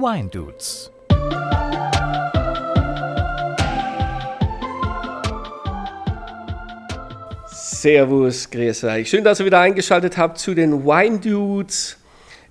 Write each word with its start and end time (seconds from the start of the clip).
Wine 0.00 0.30
Dudes. 0.30 0.90
Servus, 7.46 8.50
grüß 8.50 8.84
euch. 8.84 9.10
Schön, 9.10 9.24
dass 9.24 9.40
ihr 9.40 9.46
wieder 9.46 9.60
eingeschaltet 9.60 10.16
habt 10.16 10.38
zu 10.38 10.54
den 10.54 10.84
Wine 10.86 11.18
Dudes. 11.18 11.98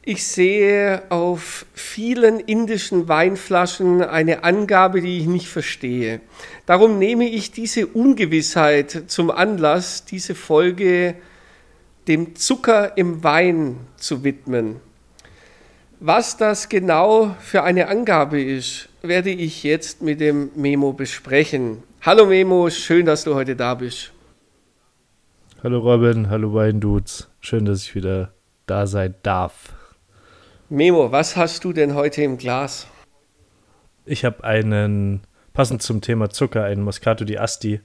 Ich 0.04 0.28
sehe 0.28 1.02
auf 1.10 1.66
vielen 1.74 2.40
indischen 2.40 3.08
Weinflaschen 3.08 4.04
eine 4.04 4.44
Angabe, 4.44 5.02
die 5.02 5.18
ich 5.18 5.26
nicht 5.26 5.48
verstehe. 5.48 6.22
Darum 6.68 7.00
nehme 7.00 7.28
ich 7.28 7.52
diese 7.52 7.88
Ungewissheit 7.88 9.06
zum 9.08 9.32
Anlass, 9.32 10.06
diese 10.06 10.36
Folge 10.36 11.16
dem 12.08 12.36
Zucker 12.36 12.96
im 12.96 13.24
Wein 13.24 13.78
zu 13.98 14.24
widmen. 14.24 14.82
Was 16.02 16.38
das 16.38 16.70
genau 16.70 17.36
für 17.42 17.64
eine 17.64 17.90
Angabe 17.90 18.42
ist, 18.42 18.88
werde 19.02 19.32
ich 19.32 19.64
jetzt 19.64 20.02
mit 20.02 20.22
dem 20.22 20.50
Memo 20.56 20.94
besprechen. 20.94 21.84
Hallo 22.02 22.26
Memo, 22.26 22.70
schön, 22.70 23.06
dass 23.06 23.26
du 23.26 23.36
heute 23.36 23.58
da 23.58 23.74
bist. 23.74 24.14
Hallo 25.62 25.80
Robin, 25.80 26.30
hallo 26.30 26.54
Weindudes. 26.54 27.28
Schön, 27.42 27.66
dass 27.66 27.84
ich 27.84 27.96
wieder 27.96 28.32
da 28.66 28.88
sein 28.88 29.16
darf. 29.24 29.74
Memo, 30.70 31.12
was 31.12 31.36
hast 31.36 31.66
du 31.66 31.74
denn 31.74 31.94
heute 31.96 32.24
im 32.24 32.38
Glas? 32.38 32.88
Ich 34.06 34.24
habe 34.24 34.46
einen, 34.46 35.20
passend 35.52 35.82
zum 35.82 36.00
Thema 36.00 36.30
Zucker, 36.30 36.64
einen 36.64 36.82
Moscato 36.82 37.26
di 37.26 37.38
Asti. 37.38 37.82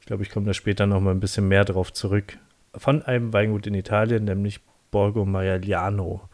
Ich 0.00 0.06
glaube, 0.06 0.24
ich 0.24 0.30
komme 0.30 0.46
da 0.46 0.54
später 0.54 0.86
noch 0.86 1.00
mal 1.00 1.12
ein 1.12 1.20
bisschen 1.20 1.46
mehr 1.46 1.64
drauf 1.64 1.92
zurück. 1.92 2.36
Von 2.74 3.04
einem 3.04 3.32
Weingut 3.32 3.68
in 3.68 3.74
Italien, 3.74 4.24
nämlich 4.24 4.58
Borgo 4.90 5.24
Maragliano. 5.24 6.28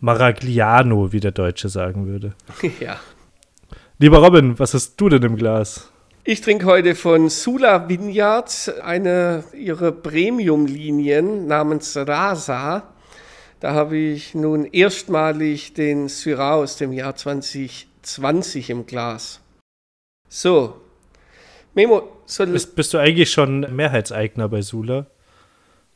Maragliano, 0.00 1.12
wie 1.12 1.20
der 1.20 1.32
Deutsche 1.32 1.68
sagen 1.68 2.06
würde. 2.06 2.34
ja. 2.80 2.98
Lieber 3.98 4.18
Robin, 4.18 4.58
was 4.58 4.74
hast 4.74 5.00
du 5.00 5.08
denn 5.08 5.22
im 5.22 5.36
Glas? 5.36 5.90
Ich 6.24 6.40
trinke 6.40 6.66
heute 6.66 6.94
von 6.94 7.30
Sula 7.30 7.88
Vineyards 7.88 8.68
eine 8.80 9.44
ihrer 9.54 9.92
Premium-Linien 9.92 11.46
namens 11.46 11.96
Rasa. 11.96 12.92
Da 13.60 13.72
habe 13.72 13.96
ich 13.96 14.34
nun 14.34 14.64
erstmalig 14.66 15.72
den 15.72 16.08
Syrah 16.08 16.56
aus 16.56 16.76
dem 16.76 16.92
Jahr 16.92 17.14
2020 17.16 18.70
im 18.70 18.86
Glas. 18.86 19.40
So, 20.28 20.80
Memo, 21.74 22.08
soll 22.26 22.48
bist, 22.48 22.74
bist 22.74 22.92
du 22.92 22.98
eigentlich 22.98 23.30
schon 23.30 23.60
Mehrheitseigner 23.74 24.48
bei 24.48 24.62
Sula? 24.62 25.06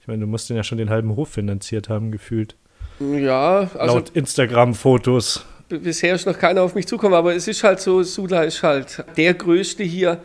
Ich 0.00 0.06
meine, 0.06 0.20
du 0.20 0.26
musst 0.26 0.48
den 0.48 0.56
ja 0.56 0.62
schon 0.62 0.78
den 0.78 0.90
halben 0.90 1.16
Hof 1.16 1.30
finanziert 1.30 1.88
haben, 1.88 2.12
gefühlt. 2.12 2.56
Ja, 3.00 3.70
also. 3.74 3.94
Laut 3.94 4.10
Instagram-Fotos 4.10 5.46
bisher 5.78 6.14
ist 6.14 6.26
noch 6.26 6.38
keiner 6.38 6.62
auf 6.62 6.74
mich 6.74 6.86
zukommen, 6.86 7.14
aber 7.14 7.34
es 7.34 7.46
ist 7.46 7.62
halt 7.62 7.80
so, 7.80 8.02
Sula 8.02 8.42
ist 8.42 8.62
halt 8.62 9.04
der 9.16 9.34
Größte 9.34 9.84
hier 9.84 10.20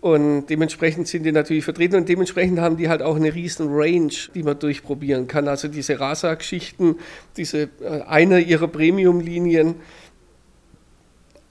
und 0.00 0.46
dementsprechend 0.46 1.08
sind 1.08 1.24
die 1.24 1.32
natürlich 1.32 1.64
vertreten 1.64 1.96
und 1.96 2.08
dementsprechend 2.08 2.60
haben 2.60 2.76
die 2.76 2.88
halt 2.88 3.02
auch 3.02 3.16
eine 3.16 3.34
riesen 3.34 3.68
Range, 3.70 4.12
die 4.34 4.42
man 4.42 4.58
durchprobieren 4.58 5.26
kann. 5.26 5.48
Also 5.48 5.68
diese 5.68 5.98
Rasa-Geschichten, 5.98 6.96
diese 7.36 7.68
äh, 7.80 8.02
eine 8.06 8.40
ihrer 8.40 8.68
Premium-Linien, 8.68 9.76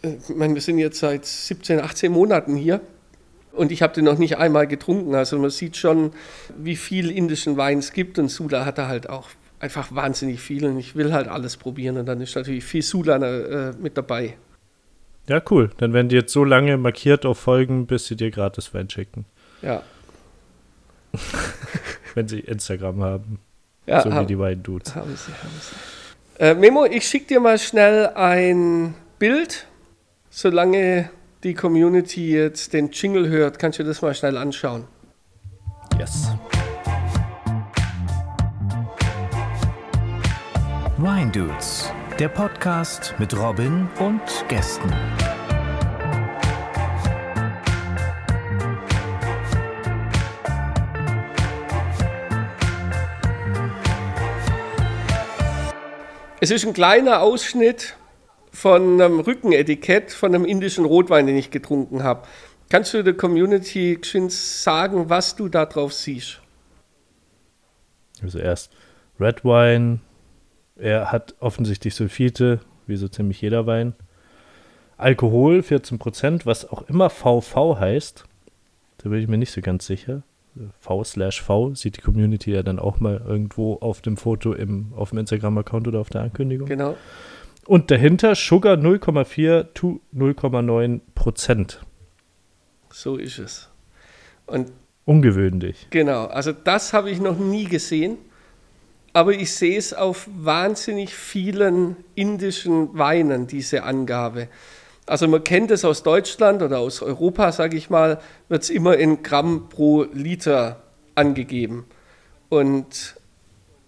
äh, 0.02 0.14
ich 0.30 0.36
meine, 0.36 0.54
wir 0.54 0.62
sind 0.62 0.78
jetzt 0.78 1.00
seit 1.00 1.26
17, 1.26 1.80
18 1.80 2.12
Monaten 2.12 2.56
hier 2.56 2.82
und 3.52 3.72
ich 3.72 3.82
habe 3.82 3.94
den 3.94 4.06
noch 4.06 4.18
nicht 4.18 4.38
einmal 4.38 4.68
getrunken. 4.68 5.16
Also 5.16 5.38
man 5.40 5.50
sieht 5.50 5.76
schon, 5.76 6.14
wie 6.58 6.76
viel 6.76 7.12
indischen 7.12 7.58
Wein 7.58 7.80
es 7.80 7.92
gibt 7.92 8.20
und 8.20 8.30
Sula 8.30 8.66
hat 8.66 8.78
da 8.78 8.88
halt 8.88 9.10
auch 9.10 9.30
einfach 9.60 9.94
wahnsinnig 9.94 10.40
viel 10.40 10.66
und 10.66 10.78
ich 10.78 10.96
will 10.96 11.14
halt 11.14 11.28
alles 11.28 11.58
probieren 11.58 11.98
und 11.98 12.06
dann 12.06 12.22
ist 12.22 12.36
natürlich 12.36 12.64
viel 12.64 12.82
Sula 12.82 13.18
äh, 13.18 13.74
mit 13.80 13.98
dabei. 13.98 14.38
Ja, 15.28 15.42
cool. 15.50 15.72
Dann 15.78 15.94
werden 15.94 16.10
die 16.10 16.16
jetzt 16.16 16.32
so 16.32 16.44
lange 16.44 16.78
markiert 16.78 17.26
auf 17.26 17.38
Folgen, 17.38 17.86
bis 17.86 18.06
sie 18.06 18.16
dir 18.16 18.32
gratis 18.32 18.74
Wein 18.74 18.90
schicken. 18.90 19.26
Ja. 19.62 19.82
Wenn 22.16 22.28
sie 22.28 22.40
Instagram 22.40 23.04
haben. 23.04 23.40
Ja, 23.86 24.02
so 24.02 24.12
haben, 24.12 24.24
wie 24.24 24.28
die 24.28 24.36
beiden 24.36 24.64
Dudes. 24.64 24.96
Haben 24.96 25.16
sie, 25.16 25.32
haben 25.32 25.62
sie. 25.62 26.44
Äh, 26.44 26.54
Memo, 26.54 26.86
ich 26.86 27.06
schicke 27.08 27.28
dir 27.28 27.40
mal 27.40 27.58
schnell 27.58 28.08
ein 28.08 28.94
Bild. 29.20 29.66
Solange 30.30 31.10
die 31.44 31.54
Community 31.54 32.32
jetzt 32.32 32.74
den 32.74 32.92
Jingle 32.92 33.28
hört, 33.30 33.60
kannst 33.60 33.80
du 33.80 33.84
das 33.84 34.02
mal 34.02 34.14
schnell 34.14 34.38
anschauen. 34.38 34.86
Yes. 35.98 36.30
Wine 41.00 41.30
Dudes, 41.32 41.92
der 42.18 42.28
Podcast 42.28 43.14
mit 43.20 43.38
Robin 43.38 43.88
und 44.00 44.20
Gästen. 44.48 44.92
Es 56.42 56.50
ist 56.50 56.66
ein 56.66 56.74
kleiner 56.74 57.22
Ausschnitt 57.22 57.96
von 58.52 59.00
einem 59.00 59.20
Rückenetikett 59.20 60.12
von 60.12 60.34
einem 60.34 60.46
indischen 60.46 60.84
Rotwein, 60.84 61.28
den 61.28 61.38
ich 61.38 61.52
getrunken 61.52 62.02
habe. 62.02 62.28
Kannst 62.72 62.96
du 62.96 63.04
der 63.04 63.14
Community 63.14 64.00
sagen, 64.30 65.12
was 65.12 65.36
du 65.36 65.48
da 65.48 65.68
drauf 65.68 65.94
siehst? 65.94 66.42
Also 68.24 68.40
erst 68.40 68.72
Red 69.20 69.46
Wine, 69.46 70.00
er 70.80 71.12
hat 71.12 71.36
offensichtlich 71.40 71.96
Sulfite, 71.96 72.60
wie 72.86 72.96
so 72.96 73.08
ziemlich 73.08 73.42
jeder 73.42 73.66
Wein. 73.66 73.94
Alkohol 74.98 75.60
14%, 75.60 76.46
was 76.46 76.70
auch 76.70 76.88
immer 76.90 77.10
VV 77.10 77.80
heißt. 77.80 78.26
Da 79.00 79.10
bin 79.10 79.20
ich 79.20 79.28
mir 79.28 79.38
nicht 79.38 79.52
so 79.52 79.62
ganz 79.62 79.86
sicher. 79.86 80.24
V 80.80 81.04
slash 81.04 81.42
V 81.42 81.76
sieht 81.76 81.98
die 81.98 82.02
Community 82.02 82.52
ja 82.52 82.64
dann 82.64 82.80
auch 82.80 83.00
mal 83.00 83.22
irgendwo 83.28 83.76
auf 83.76 84.02
dem 84.02 84.18
Foto 84.18 84.54
im, 84.54 84.92
auf 84.96 85.12
dem 85.12 85.20
Instagram-Account 85.20 85.88
oder 85.88 86.00
auf 86.00 86.10
der 86.10 86.22
Ankündigung. 86.22 86.68
Genau. 86.68 86.98
Und 87.68 87.92
dahinter 87.92 88.34
Sugar 88.34 88.76
0,4 88.76 89.74
to 89.74 90.00
0,9% 90.16 91.78
So 92.90 93.18
ist 93.18 93.38
es. 93.38 93.70
Und 94.48 94.72
Ungewöhnlich. 95.06 95.88
Genau, 95.90 96.26
also 96.26 96.52
das 96.52 96.92
habe 96.92 97.10
ich 97.10 97.22
noch 97.22 97.40
nie 97.40 97.64
gesehen 97.64 98.18
aber 99.18 99.34
ich 99.34 99.52
sehe 99.52 99.80
es 99.80 99.96
auf 99.96 100.30
wahnsinnig 100.32 101.16
vielen 101.16 101.96
indischen 102.14 102.96
Weinen, 102.96 103.48
diese 103.48 103.82
Angabe. 103.82 104.48
Also 105.08 105.28
man 105.28 105.44
kennt 105.44 105.72
es 105.72 105.84
aus 105.84 106.04
Deutschland 106.04 106.62
oder 106.62 106.78
aus 106.78 107.02
Europa, 107.02 107.52
sage 107.52 107.78
ich 107.78 107.90
mal, 107.90 108.22
wird 108.48 108.62
es 108.62 108.70
immer 108.70 108.96
in 108.96 109.24
Gramm 109.24 109.70
pro 109.70 110.04
Liter 110.04 110.84
angegeben. 111.16 111.88
Und 112.50 113.16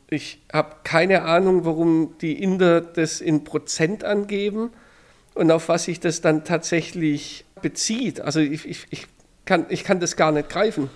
ich 0.10 0.42
habe 0.52 0.78
keine 0.84 1.22
Ahnung, 1.22 1.64
warum 1.64 2.16
die 2.22 2.42
Inder 2.42 2.82
das 2.82 3.22
in 3.22 3.44
Prozent 3.44 4.04
angeben 4.04 4.72
und 5.36 5.52
auf 5.52 5.70
was 5.70 5.84
sich 5.84 6.00
das 6.00 6.22
dann 6.22 6.44
tatsächlich 6.44 7.46
bezieht. 7.62 8.20
Also 8.20 8.40
ich, 8.40 8.66
ich, 8.68 8.88
ich, 8.90 9.06
kann, 9.46 9.68
ich 9.70 9.84
kann 9.84 10.00
das 10.00 10.16
gar 10.16 10.32
nicht 10.32 10.50
greifen. 10.50 10.90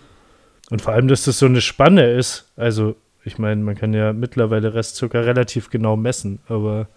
Und 0.72 0.82
vor 0.82 0.94
allem, 0.94 1.08
dass 1.08 1.24
das 1.24 1.38
so 1.38 1.46
eine 1.46 1.62
Spanne 1.62 2.14
ist. 2.14 2.52
Also 2.56 2.96
ich 3.26 3.38
meine, 3.38 3.62
man 3.62 3.76
kann 3.76 3.94
ja 3.94 4.14
mittlerweile 4.14 4.74
Restzucker 4.74 5.26
relativ 5.26 5.70
genau 5.70 5.96
messen, 5.96 6.40
aber. 6.48 6.88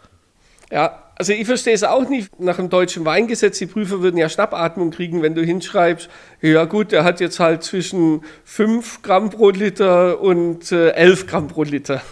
Ja, 0.70 1.02
also 1.14 1.32
ich 1.32 1.46
verstehe 1.46 1.74
es 1.74 1.84
auch 1.84 2.08
nicht. 2.08 2.40
Nach 2.40 2.56
dem 2.56 2.68
deutschen 2.68 3.04
Weingesetz, 3.04 3.58
die 3.58 3.66
Prüfer 3.66 4.02
würden 4.02 4.16
ja 4.16 4.28
Schnappatmung 4.28 4.90
kriegen, 4.90 5.22
wenn 5.22 5.34
du 5.34 5.42
hinschreibst, 5.42 6.10
ja 6.42 6.64
gut, 6.64 6.92
der 6.92 7.04
hat 7.04 7.20
jetzt 7.20 7.38
halt 7.38 7.62
zwischen 7.62 8.22
5 8.44 9.02
Gramm 9.02 9.30
pro 9.30 9.50
Liter 9.50 10.20
und 10.20 10.72
äh, 10.72 10.90
11 10.90 11.26
Gramm 11.26 11.48
pro 11.48 11.62
Liter. 11.62 12.02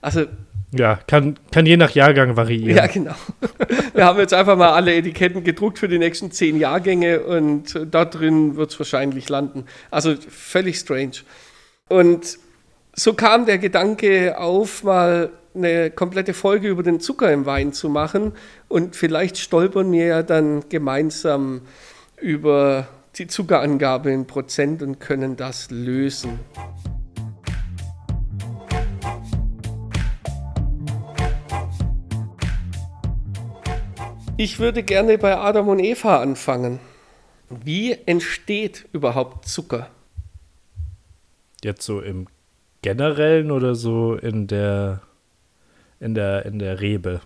Also. 0.00 0.24
Ja, 0.72 0.98
kann, 1.06 1.38
kann 1.50 1.64
je 1.64 1.76
nach 1.78 1.92
Jahrgang 1.92 2.36
variieren. 2.36 2.76
Ja, 2.76 2.86
genau. 2.86 3.14
Wir 3.94 4.04
haben 4.04 4.18
jetzt 4.18 4.34
einfach 4.34 4.56
mal 4.56 4.70
alle 4.70 4.94
Etiketten 4.94 5.44
gedruckt 5.44 5.78
für 5.78 5.88
die 5.88 5.98
nächsten 5.98 6.30
zehn 6.30 6.58
Jahrgänge 6.58 7.20
und 7.20 7.78
da 7.90 8.04
drin 8.04 8.56
wird 8.56 8.72
es 8.72 8.78
wahrscheinlich 8.78 9.28
landen. 9.30 9.64
Also 9.90 10.14
völlig 10.28 10.78
strange. 10.78 11.22
Und 11.88 12.38
so 12.98 13.14
kam 13.14 13.46
der 13.46 13.58
Gedanke 13.58 14.38
auf, 14.38 14.82
mal 14.82 15.30
eine 15.54 15.90
komplette 15.90 16.34
Folge 16.34 16.68
über 16.68 16.82
den 16.82 16.98
Zucker 16.98 17.32
im 17.32 17.46
Wein 17.46 17.72
zu 17.72 17.88
machen. 17.88 18.32
Und 18.66 18.96
vielleicht 18.96 19.38
stolpern 19.38 19.90
wir 19.92 20.06
ja 20.06 20.22
dann 20.24 20.68
gemeinsam 20.68 21.62
über 22.20 22.88
die 23.14 23.28
Zuckerangabe 23.28 24.10
in 24.10 24.26
Prozent 24.26 24.82
und 24.82 24.98
können 24.98 25.36
das 25.36 25.70
lösen. 25.70 26.40
Ich 34.36 34.58
würde 34.58 34.82
gerne 34.82 35.18
bei 35.18 35.36
Adam 35.36 35.68
und 35.68 35.78
Eva 35.78 36.20
anfangen. 36.20 36.80
Wie 37.48 37.92
entsteht 38.06 38.86
überhaupt 38.92 39.48
Zucker? 39.48 39.88
Jetzt 41.62 41.84
so 41.84 42.00
im 42.00 42.26
generellen 42.82 43.50
oder 43.50 43.74
so 43.74 44.14
in 44.14 44.46
der 44.46 45.02
in 46.00 46.14
der 46.14 46.46
in 46.46 46.58
der 46.58 46.80
Rebe? 46.80 47.20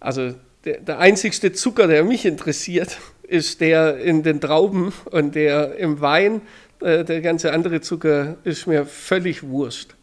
Also 0.00 0.34
der, 0.64 0.80
der 0.80 0.98
einzigste 0.98 1.52
Zucker, 1.52 1.86
der 1.86 2.04
mich 2.04 2.24
interessiert, 2.26 2.98
ist 3.22 3.60
der 3.60 3.98
in 3.98 4.22
den 4.22 4.40
Trauben 4.40 4.92
und 5.10 5.34
der 5.34 5.76
im 5.76 6.00
Wein. 6.00 6.42
Äh, 6.80 7.04
der 7.04 7.20
ganze 7.20 7.52
andere 7.52 7.80
Zucker 7.80 8.36
ist 8.44 8.66
mir 8.66 8.84
völlig 8.84 9.42
wurscht. 9.42 9.94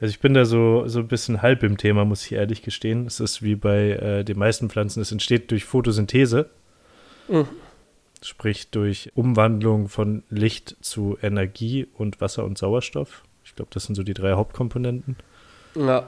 Also 0.00 0.10
ich 0.10 0.20
bin 0.20 0.34
da 0.34 0.44
so, 0.44 0.86
so 0.86 1.00
ein 1.00 1.08
bisschen 1.08 1.42
halb 1.42 1.62
im 1.62 1.76
Thema, 1.76 2.04
muss 2.04 2.24
ich 2.24 2.32
ehrlich 2.32 2.62
gestehen. 2.62 3.06
Es 3.06 3.18
ist 3.20 3.42
wie 3.42 3.56
bei 3.56 3.90
äh, 3.90 4.24
den 4.24 4.38
meisten 4.38 4.70
Pflanzen, 4.70 5.00
es 5.00 5.10
entsteht 5.10 5.50
durch 5.50 5.64
Photosynthese. 5.64 6.50
Mhm. 7.28 7.48
Sprich 8.22 8.70
durch 8.70 9.12
Umwandlung 9.14 9.88
von 9.88 10.22
Licht 10.28 10.76
zu 10.80 11.18
Energie 11.22 11.86
und 11.94 12.20
Wasser 12.20 12.44
und 12.44 12.58
Sauerstoff. 12.58 13.24
Ich 13.58 13.60
glaube, 13.60 13.74
das 13.74 13.86
sind 13.86 13.96
so 13.96 14.04
die 14.04 14.14
drei 14.14 14.34
Hauptkomponenten. 14.34 15.16
Ja. 15.74 16.06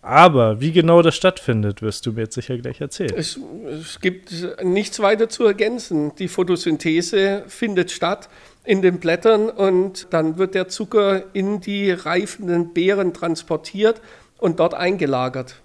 Aber 0.00 0.60
wie 0.60 0.70
genau 0.70 1.02
das 1.02 1.16
stattfindet, 1.16 1.82
wirst 1.82 2.06
du 2.06 2.12
mir 2.12 2.20
jetzt 2.20 2.36
sicher 2.36 2.56
gleich 2.56 2.80
erzählen. 2.80 3.12
Es, 3.16 3.36
es, 3.68 3.98
gibt 4.00 4.32
nichts 4.62 5.00
weiter 5.00 5.28
zu 5.28 5.44
ergänzen. 5.44 6.14
Die 6.14 6.28
Photosynthese 6.28 7.42
findet 7.48 7.90
statt 7.90 8.28
in 8.62 8.80
den 8.80 9.00
Blättern 9.00 9.50
und 9.50 10.06
dann 10.10 10.38
wird 10.38 10.54
der 10.54 10.68
Zucker 10.68 11.24
in 11.32 11.60
die 11.60 11.90
reifenden 11.90 12.72
Beeren 12.72 13.12
transportiert 13.12 14.00
und 14.38 14.60
dort 14.60 14.74
eingelagert. 14.74 15.60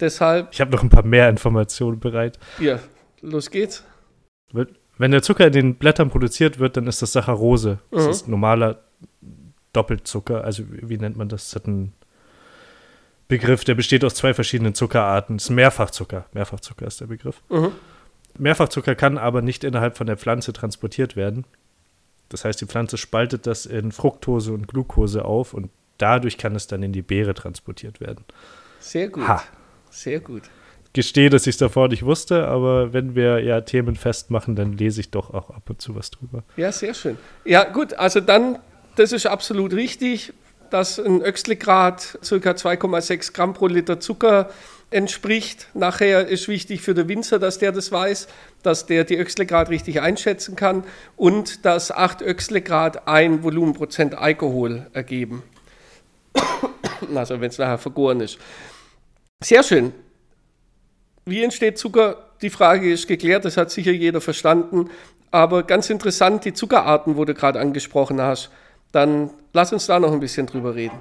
Deshalb. 0.00 0.48
Ich 0.50 0.60
habe 0.60 0.72
noch 0.72 0.82
ein 0.82 0.90
paar 0.90 1.04
mehr 1.04 1.28
Informationen 1.28 2.00
bereit. 2.00 2.40
Ja, 2.58 2.80
los 3.20 3.52
geht's. 3.52 3.84
Wenn 4.98 5.12
der 5.12 5.22
Zucker 5.22 5.46
in 5.46 5.52
den 5.52 5.74
Blättern 5.76 6.10
produziert 6.10 6.58
wird, 6.58 6.76
dann 6.76 6.88
ist 6.88 7.02
das 7.02 7.12
Saccharose. 7.12 7.78
Das 7.92 8.04
mhm. 8.04 8.10
ist 8.10 8.26
normaler 8.26 8.80
Doppelzucker. 9.72 10.44
Also, 10.44 10.64
wie 10.68 10.98
nennt 10.98 11.16
man 11.16 11.28
das? 11.28 11.50
Das 11.50 11.56
hat 11.56 11.68
einen 11.68 11.92
Begriff, 13.28 13.64
der 13.64 13.74
besteht 13.74 14.04
aus 14.04 14.14
zwei 14.14 14.34
verschiedenen 14.34 14.74
Zuckerarten. 14.74 15.36
Das 15.36 15.44
ist 15.44 15.50
Mehrfachzucker. 15.50 16.26
Mehrfachzucker 16.32 16.86
ist 16.86 17.00
der 17.00 17.06
Begriff. 17.06 17.42
Mhm. 17.48 17.72
Mehrfachzucker 18.38 18.94
kann 18.94 19.18
aber 19.18 19.42
nicht 19.42 19.64
innerhalb 19.64 19.96
von 19.96 20.06
der 20.06 20.16
Pflanze 20.16 20.52
transportiert 20.52 21.16
werden. 21.16 21.44
Das 22.28 22.44
heißt, 22.44 22.60
die 22.60 22.66
Pflanze 22.66 22.96
spaltet 22.96 23.46
das 23.46 23.66
in 23.66 23.92
Fructose 23.92 24.52
und 24.52 24.68
Glucose 24.68 25.24
auf 25.24 25.52
und 25.52 25.70
dadurch 25.98 26.38
kann 26.38 26.54
es 26.56 26.66
dann 26.66 26.82
in 26.82 26.92
die 26.92 27.02
Beere 27.02 27.34
transportiert 27.34 28.00
werden. 28.00 28.24
Sehr 28.78 29.08
gut. 29.08 29.26
Ha. 29.26 29.42
Sehr 29.90 30.20
gut. 30.20 30.44
Gestehe, 30.92 31.30
dass 31.30 31.46
ich 31.46 31.54
es 31.54 31.58
davor 31.58 31.88
nicht 31.88 32.04
wusste, 32.04 32.48
aber 32.48 32.92
wenn 32.92 33.14
wir 33.14 33.40
ja 33.40 33.60
Themen 33.60 33.94
festmachen, 33.94 34.56
dann 34.56 34.72
lese 34.72 35.00
ich 35.00 35.10
doch 35.10 35.32
auch 35.32 35.50
ab 35.50 35.70
und 35.70 35.80
zu 35.80 35.94
was 35.94 36.10
drüber. 36.10 36.42
Ja, 36.56 36.72
sehr 36.72 36.94
schön. 36.94 37.16
Ja, 37.44 37.64
gut, 37.64 37.94
also 37.94 38.20
dann, 38.20 38.58
das 38.96 39.12
ist 39.12 39.26
absolut 39.26 39.72
richtig 39.72 40.32
dass 40.70 40.98
ein 40.98 41.22
Öxlegrad 41.22 42.18
ca. 42.22 42.34
2,6 42.50 43.32
Gramm 43.32 43.54
pro 43.54 43.66
Liter 43.66 44.00
Zucker 44.00 44.50
entspricht. 44.90 45.68
Nachher 45.74 46.26
ist 46.26 46.48
wichtig 46.48 46.80
für 46.80 46.94
den 46.94 47.08
Winzer, 47.08 47.38
dass 47.38 47.58
der 47.58 47.72
das 47.72 47.92
weiß, 47.92 48.28
dass 48.62 48.86
der 48.86 49.04
die 49.04 49.16
Öxlegrad 49.16 49.68
richtig 49.68 50.00
einschätzen 50.00 50.56
kann 50.56 50.84
und 51.16 51.64
dass 51.64 51.92
8 51.92 52.22
Öxlegrad 52.22 53.06
ein 53.06 53.42
Volumenprozent 53.42 54.16
Alkohol 54.16 54.86
ergeben. 54.92 55.42
Also 57.14 57.40
wenn 57.40 57.48
es 57.48 57.56
nachher 57.56 57.78
vergoren 57.78 58.20
ist. 58.20 58.38
Sehr 59.42 59.62
schön. 59.62 59.94
Wie 61.24 61.42
entsteht 61.42 61.78
Zucker? 61.78 62.30
Die 62.42 62.50
Frage 62.50 62.92
ist 62.92 63.08
geklärt, 63.08 63.46
das 63.46 63.56
hat 63.56 63.70
sicher 63.70 63.90
jeder 63.90 64.20
verstanden. 64.20 64.90
Aber 65.30 65.62
ganz 65.62 65.88
interessant, 65.88 66.44
die 66.44 66.52
Zuckerarten, 66.52 67.16
wo 67.16 67.24
du 67.24 67.32
gerade 67.32 67.58
angesprochen 67.58 68.20
hast 68.20 68.50
dann 68.92 69.30
lass 69.52 69.72
uns 69.72 69.86
da 69.86 69.98
noch 69.98 70.12
ein 70.12 70.20
bisschen 70.20 70.46
drüber 70.46 70.74
reden. 70.74 70.98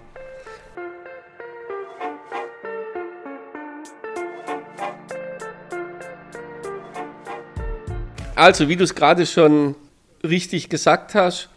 Also, 8.36 8.69
wie 8.69 8.77
du 8.77 8.86
es 8.86 8.95
gerade 8.95 9.25
schon 9.25 9.75
richtig 10.24 10.69
gesagt 10.69 11.13
hast, 11.13 11.50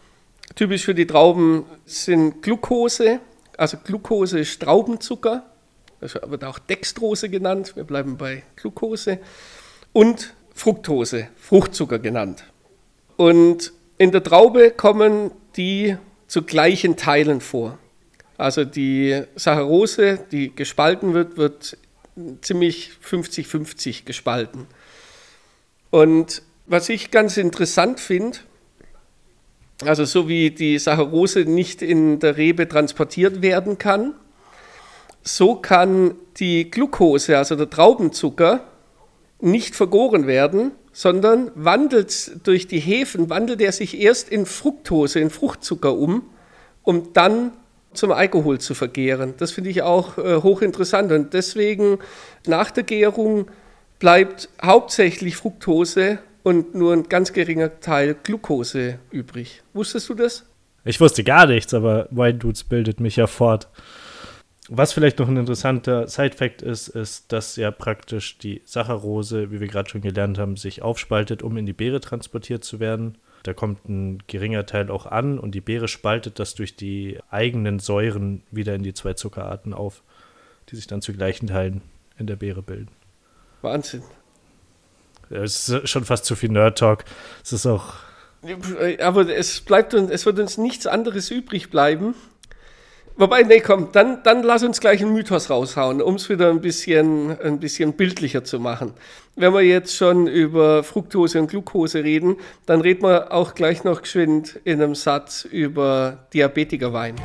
typisch 0.55 0.83
für 0.83 0.93
die 0.93 1.07
Trauben 1.07 1.65
sind 1.85 2.41
Glucose, 2.41 3.21
also 3.57 3.77
Glucose 3.83 4.39
ist 4.39 4.61
Traubenzucker, 4.61 5.45
das 6.01 6.15
wird 6.15 6.43
auch 6.43 6.59
Dextrose 6.59 7.29
genannt, 7.29 7.77
wir 7.77 7.85
bleiben 7.85 8.17
bei 8.17 8.43
Glucose, 8.57 9.19
und 9.93 10.33
Fructose, 10.53 11.29
Fruchtzucker 11.37 11.99
genannt. 11.99 12.43
Und 13.15 13.71
in 13.97 14.11
der 14.11 14.23
Traube 14.23 14.71
kommen 14.71 15.31
die 15.55 15.95
zu 16.27 16.43
gleichen 16.43 16.97
Teilen 16.97 17.41
vor. 17.41 17.77
Also 18.37 18.65
die 18.65 19.23
Saccharose, 19.35 20.19
die 20.31 20.55
gespalten 20.55 21.13
wird, 21.13 21.37
wird 21.37 21.77
ziemlich 22.41 22.91
50-50 23.07 24.05
gespalten. 24.05 24.67
Und 25.91 26.41
was 26.65 26.89
ich 26.89 27.11
ganz 27.11 27.37
interessant 27.37 27.99
finde, 27.99 28.39
also 29.81 30.05
so 30.05 30.27
wie 30.27 30.51
die 30.51 30.79
Saccharose 30.79 31.41
nicht 31.41 31.81
in 31.81 32.19
der 32.19 32.37
Rebe 32.37 32.67
transportiert 32.67 33.41
werden 33.41 33.77
kann, 33.77 34.13
so 35.23 35.55
kann 35.55 36.15
die 36.37 36.69
Glucose, 36.69 37.37
also 37.37 37.55
der 37.55 37.69
Traubenzucker, 37.69 38.67
nicht 39.39 39.75
vergoren 39.75 40.27
werden, 40.27 40.71
sondern 40.93 41.51
wandelt 41.55 42.47
durch 42.47 42.67
die 42.67 42.79
Hefen, 42.79 43.29
wandelt 43.29 43.59
er 43.59 43.71
sich 43.71 43.99
erst 43.99 44.29
in 44.29 44.45
Fructose, 44.45 45.19
in 45.19 45.29
Fruchtzucker 45.29 45.93
um, 45.93 46.23
um 46.83 47.11
dann 47.13 47.51
zum 47.93 48.11
Alkohol 48.11 48.59
zu 48.59 48.73
vergehren. 48.73 49.33
Das 49.37 49.51
finde 49.51 49.69
ich 49.69 49.81
auch 49.81 50.17
äh, 50.17 50.41
hochinteressant 50.41 51.11
und 51.11 51.33
deswegen 51.33 51.99
nach 52.47 52.71
der 52.71 52.83
Gärung 52.83 53.47
bleibt 53.99 54.49
hauptsächlich 54.61 55.35
Fructose 55.35 56.19
und 56.43 56.75
nur 56.75 56.93
ein 56.93 57.09
ganz 57.09 57.33
geringer 57.33 57.79
Teil 57.79 58.15
Glucose 58.21 58.99
übrig. 59.11 59.61
Wusstest 59.73 60.09
du 60.09 60.13
das? 60.13 60.45
Ich 60.85 60.99
wusste 60.99 61.23
gar 61.23 61.47
nichts, 61.47 61.73
aber 61.73 62.07
Wine 62.11 62.35
Dudes 62.35 62.63
bildet 62.65 62.99
mich 62.99 63.15
ja 63.15 63.27
fort. 63.27 63.69
Was 64.69 64.93
vielleicht 64.93 65.19
noch 65.19 65.27
ein 65.27 65.35
interessanter 65.35 66.07
Side-Fact 66.07 66.61
ist, 66.61 66.87
ist, 66.87 67.31
dass 67.33 67.57
ja 67.57 67.69
praktisch 67.69 68.37
die 68.37 68.61
Saccharose, 68.65 69.51
wie 69.51 69.59
wir 69.59 69.67
gerade 69.67 69.89
schon 69.89 70.01
gelernt 70.01 70.37
haben, 70.37 70.55
sich 70.55 70.81
aufspaltet, 70.81 71.43
um 71.43 71.57
in 71.57 71.65
die 71.65 71.73
Beere 71.73 71.99
transportiert 71.99 72.63
zu 72.63 72.79
werden. 72.79 73.17
Da 73.43 73.53
kommt 73.53 73.89
ein 73.89 74.23
geringer 74.27 74.65
Teil 74.65 74.89
auch 74.89 75.05
an 75.05 75.37
und 75.37 75.53
die 75.53 75.59
Beere 75.59 75.89
spaltet 75.89 76.39
das 76.39 76.55
durch 76.55 76.77
die 76.77 77.19
eigenen 77.29 77.79
Säuren 77.79 78.43
wieder 78.51 78.73
in 78.73 78.83
die 78.83 78.93
zwei 78.93 79.13
Zuckerarten 79.13 79.73
auf, 79.73 80.01
die 80.69 80.77
sich 80.77 80.87
dann 80.87 81.01
zu 81.01 81.11
gleichen 81.11 81.47
Teilen 81.47 81.81
in 82.17 82.27
der 82.27 82.37
Beere 82.37 82.61
bilden. 82.61 82.89
Wahnsinn. 83.61 84.03
Es 85.29 85.67
ist 85.67 85.89
schon 85.89 86.05
fast 86.05 86.23
zu 86.23 86.37
viel 86.37 86.51
Nerd-Talk. 86.51 87.03
Es 87.43 87.51
ist 87.51 87.65
auch. 87.65 87.95
Aber 88.99 89.27
es 89.27 89.59
bleibt 89.61 89.93
uns, 89.93 90.09
es 90.09 90.25
wird 90.25 90.39
uns 90.39 90.57
nichts 90.57 90.87
anderes 90.87 91.31
übrig 91.31 91.69
bleiben, 91.69 92.15
Wobei, 93.15 93.43
nee, 93.43 93.59
komm, 93.59 93.89
dann, 93.91 94.23
dann 94.23 94.41
lass 94.41 94.63
uns 94.63 94.79
gleich 94.79 95.03
einen 95.03 95.13
Mythos 95.13 95.51
raushauen, 95.51 96.01
um 96.01 96.15
es 96.15 96.29
wieder 96.29 96.49
ein 96.49 96.61
bisschen, 96.61 97.39
ein 97.41 97.59
bisschen 97.59 97.93
bildlicher 97.93 98.43
zu 98.43 98.59
machen. 98.59 98.93
Wenn 99.35 99.53
wir 99.53 99.61
jetzt 99.61 99.95
schon 99.95 100.25
über 100.25 100.83
Fructose 100.83 101.39
und 101.39 101.47
Glucose 101.47 102.03
reden, 102.03 102.37
dann 102.65 102.81
reden 102.81 103.03
wir 103.03 103.31
auch 103.31 103.53
gleich 103.53 103.83
noch 103.83 104.01
geschwind 104.01 104.59
in 104.63 104.81
einem 104.81 104.95
Satz 104.95 105.45
über 105.45 106.25
Diabetikerwein. 106.33 107.15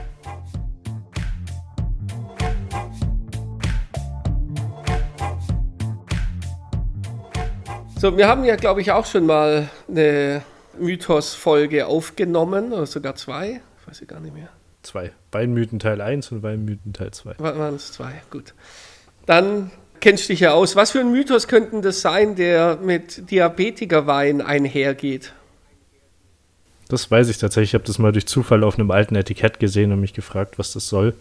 So, 7.99 8.15
wir 8.15 8.29
haben 8.29 8.45
ja, 8.45 8.57
glaube 8.57 8.83
ich, 8.83 8.93
auch 8.93 9.07
schon 9.07 9.25
mal 9.25 9.71
eine 9.89 10.43
Mythos-Folge 10.79 11.87
aufgenommen, 11.87 12.75
oder 12.75 12.85
sogar 12.85 13.15
zwei, 13.15 13.63
weiß 13.87 14.03
ich 14.03 14.07
gar 14.07 14.21
nicht 14.21 14.35
mehr 14.35 14.51
zwei. 14.83 15.13
Weinmythen 15.33 15.79
Teil 15.79 16.01
1 16.01 16.33
und 16.33 16.43
Weinmythen 16.43 16.93
Teil 16.93 17.11
2. 17.11 17.39
Waren 17.39 17.75
es 17.75 17.93
zwei, 17.93 18.13
gut. 18.31 18.55
Dann 19.27 19.71
kennst 20.01 20.25
du 20.25 20.33
dich 20.33 20.41
ja 20.41 20.53
aus. 20.53 20.77
Was 20.77 20.93
für 20.93 21.01
ein 21.01 21.13
Mythos 21.13 21.49
könnte 21.49 21.81
das 21.81 22.01
sein, 22.01 22.37
der 22.37 22.77
mit 22.77 23.31
Diabetikerwein 23.31 24.41
einhergeht? 24.41 25.33
Das 26.89 27.11
weiß 27.11 27.29
ich 27.29 27.39
tatsächlich. 27.39 27.71
Ich 27.71 27.75
habe 27.75 27.85
das 27.85 27.99
mal 27.99 28.13
durch 28.13 28.27
Zufall 28.27 28.65
auf 28.65 28.79
einem 28.79 28.91
alten 28.91 29.15
Etikett 29.15 29.61
gesehen 29.61 29.93
und 29.93 30.01
mich 30.01 30.15
gefragt, 30.15 30.59
was 30.59 30.73
das 30.73 30.89
soll. 30.89 31.15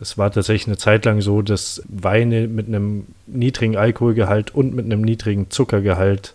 Es 0.00 0.18
war 0.18 0.30
tatsächlich 0.30 0.66
eine 0.66 0.78
Zeit 0.78 1.04
lang 1.04 1.20
so, 1.20 1.42
dass 1.42 1.82
Weine 1.88 2.48
mit 2.48 2.66
einem 2.66 3.06
niedrigen 3.26 3.76
Alkoholgehalt 3.76 4.54
und 4.54 4.74
mit 4.74 4.84
einem 4.84 5.02
niedrigen 5.02 5.50
Zuckergehalt 5.50 6.34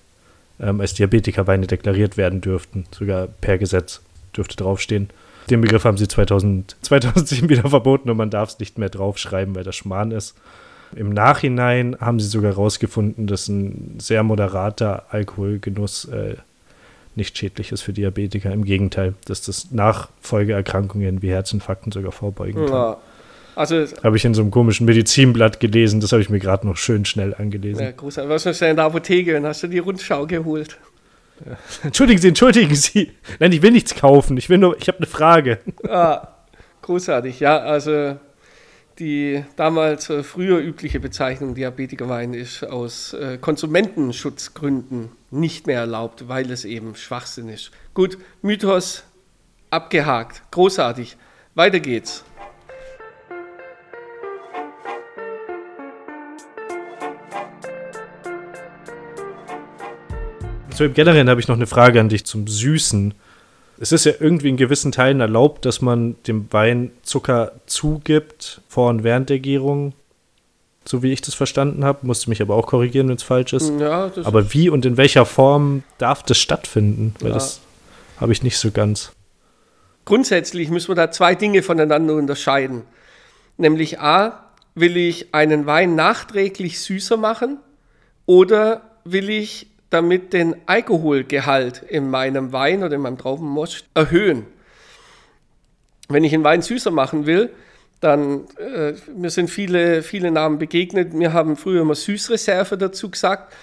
ähm, 0.59 0.81
als 0.81 0.93
Diabetikerweine 0.93 1.67
deklariert 1.67 2.17
werden 2.17 2.41
dürften. 2.41 2.85
Sogar 2.91 3.27
per 3.27 3.57
Gesetz 3.57 4.01
dürfte 4.35 4.55
draufstehen. 4.55 5.09
Den 5.49 5.61
Begriff 5.61 5.85
haben 5.85 5.97
sie 5.97 6.07
2000, 6.07 6.75
2007 6.81 7.49
wieder 7.49 7.69
verboten 7.69 8.09
und 8.09 8.17
man 8.17 8.29
darf 8.29 8.49
es 8.49 8.59
nicht 8.59 8.77
mehr 8.77 8.89
draufschreiben, 8.89 9.55
weil 9.55 9.63
das 9.63 9.75
Schmarrn 9.75 10.11
ist. 10.11 10.35
Im 10.95 11.09
Nachhinein 11.09 11.97
haben 11.99 12.19
sie 12.19 12.27
sogar 12.27 12.51
herausgefunden, 12.51 13.27
dass 13.27 13.47
ein 13.47 13.95
sehr 13.99 14.23
moderater 14.23 15.05
Alkoholgenuss 15.09 16.05
äh, 16.05 16.35
nicht 17.15 17.37
schädlich 17.37 17.71
ist 17.71 17.81
für 17.81 17.93
Diabetiker. 17.93 18.51
Im 18.51 18.63
Gegenteil, 18.63 19.15
dass 19.25 19.41
das 19.41 19.71
Nachfolgeerkrankungen 19.71 21.21
wie 21.21 21.29
Herzinfarkten 21.29 21.91
sogar 21.91 22.11
vorbeugen 22.11 22.65
kann. 22.65 22.73
Ja. 22.73 22.97
Also, 23.55 23.85
Habe 24.03 24.15
ich 24.15 24.23
in 24.23 24.35
so 24.35 24.43
einem 24.43 24.51
komischen 24.51 24.85
Medizinblatt 24.85 25.59
gelesen, 25.59 25.99
das 25.99 26.11
habe 26.11 26.21
ich 26.21 26.29
mir 26.29 26.37
gerade 26.37 26.67
noch 26.67 26.77
schön 26.77 27.05
schnell 27.05 27.33
angelesen. 27.33 27.83
ja, 27.83 27.91
großartig. 27.91 28.29
Was 28.29 28.45
ist 28.45 28.61
denn 28.61 28.69
in 28.69 28.75
der 28.75 28.85
Apotheke 28.85 29.35
und 29.35 29.47
hast 29.47 29.63
du 29.63 29.67
die 29.67 29.79
Rundschau 29.79 30.27
geholt? 30.27 30.77
Entschuldigen 31.83 32.19
Sie, 32.19 32.27
entschuldigen 32.29 32.75
Sie. 32.75 33.11
Nein, 33.39 33.51
ich 33.51 33.61
will 33.61 33.71
nichts 33.71 33.95
kaufen. 33.95 34.37
Ich 34.37 34.49
will 34.49 34.57
nur, 34.57 34.77
ich 34.79 34.87
habe 34.87 34.97
eine 34.99 35.07
Frage. 35.07 35.59
Ah, 35.87 36.35
großartig. 36.81 37.39
Ja, 37.39 37.59
also 37.59 38.17
die 38.99 39.43
damals 39.55 40.09
äh, 40.09 40.23
früher 40.23 40.59
übliche 40.59 40.99
Bezeichnung 40.99 41.53
Diabetikerwein 41.55 42.33
ist 42.33 42.63
aus 42.63 43.13
äh, 43.13 43.37
Konsumentenschutzgründen 43.37 45.09
nicht 45.29 45.67
mehr 45.67 45.79
erlaubt, 45.81 46.27
weil 46.27 46.49
es 46.51 46.65
eben 46.65 46.95
Schwachsinn 46.95 47.49
ist. 47.49 47.71
Gut, 47.93 48.17
Mythos 48.41 49.03
abgehakt. 49.69 50.41
Großartig. 50.51 51.17
Weiter 51.55 51.79
geht's. 51.79 52.23
So 60.77 60.83
im 60.83 60.93
Generellen 60.93 61.27
habe 61.27 61.41
ich 61.41 61.47
noch 61.47 61.55
eine 61.55 61.65
Frage 61.65 61.99
an 61.99 62.07
dich 62.07 62.23
zum 62.25 62.45
Süßen. 62.45 63.15
Es 63.79 63.91
ist 63.91 64.05
ja 64.05 64.11
irgendwie 64.19 64.49
in 64.49 64.57
gewissen 64.57 64.91
Teilen 64.91 65.19
erlaubt, 65.21 65.65
dass 65.65 65.81
man 65.81 66.15
dem 66.27 66.45
Wein 66.53 66.91
Zucker 67.01 67.53
zugibt 67.65 68.61
vor 68.67 68.89
und 68.91 69.03
während 69.03 69.31
der 69.31 69.39
Gärung. 69.39 69.93
So 70.85 71.01
wie 71.01 71.11
ich 71.11 71.21
das 71.21 71.33
verstanden 71.33 71.83
habe. 71.83 72.05
Musste 72.05 72.29
mich 72.29 72.43
aber 72.43 72.53
auch 72.53 72.67
korrigieren, 72.67 73.09
wenn 73.09 73.15
es 73.15 73.23
falsch 73.23 73.53
ist. 73.53 73.73
Ja, 73.79 74.11
Aber 74.23 74.53
wie 74.53 74.69
und 74.69 74.85
in 74.85 74.97
welcher 74.97 75.25
Form 75.25 75.81
darf 75.97 76.21
das 76.21 76.37
stattfinden? 76.37 77.15
Weil 77.21 77.29
Ja. 77.29 77.33
das 77.33 77.59
habe 78.21 78.31
ich 78.31 78.43
nicht 78.43 78.59
so 78.59 78.69
ganz. 78.69 79.11
Grundsätzlich 80.05 80.69
müssen 80.69 80.89
wir 80.89 80.95
da 80.95 81.09
zwei 81.09 81.33
Dinge 81.33 81.63
voneinander 81.63 82.13
unterscheiden. 82.13 82.83
Nämlich 83.57 83.99
A, 83.99 84.43
will 84.75 84.95
ich 84.95 85.33
einen 85.33 85.65
Wein 85.65 85.95
nachträglich 85.95 86.79
süßer 86.81 87.17
machen 87.17 87.57
oder 88.27 88.83
will 89.05 89.31
ich 89.31 89.65
damit 89.89 90.33
den 90.33 90.55
Alkoholgehalt 90.65 91.83
in 91.87 92.09
meinem 92.09 92.51
Wein 92.51 92.83
oder 92.83 92.95
in 92.95 93.01
meinem 93.01 93.17
Traubenmost 93.17 93.85
erhöhen? 93.93 94.45
Wenn 96.09 96.23
ich 96.23 96.33
einen 96.33 96.43
Wein 96.43 96.61
süßer 96.61 96.91
machen 96.91 97.25
will, 97.25 97.51
dann, 97.99 98.45
äh, 98.57 98.93
mir 99.15 99.29
sind 99.29 99.49
viele, 99.49 100.03
viele 100.03 100.31
Namen 100.31 100.59
begegnet. 100.59 101.17
Wir 101.17 101.33
haben 101.33 101.57
früher 101.57 101.81
immer 101.81 101.95
Süßreserve 101.95 102.77
dazu 102.77 103.09
gesagt. 103.09 103.53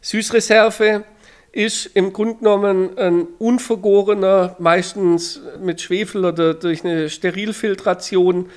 Süßreserve 0.00 1.04
ist 1.52 1.86
im 1.94 2.12
Grunde 2.12 2.36
genommen 2.36 2.98
ein 2.98 3.26
unvergorener, 3.38 4.56
meistens 4.58 5.40
mit 5.60 5.80
Schwefel 5.80 6.24
oder 6.24 6.54
durch 6.54 6.84
eine 6.84 7.10
Sterilfiltration 7.10 8.50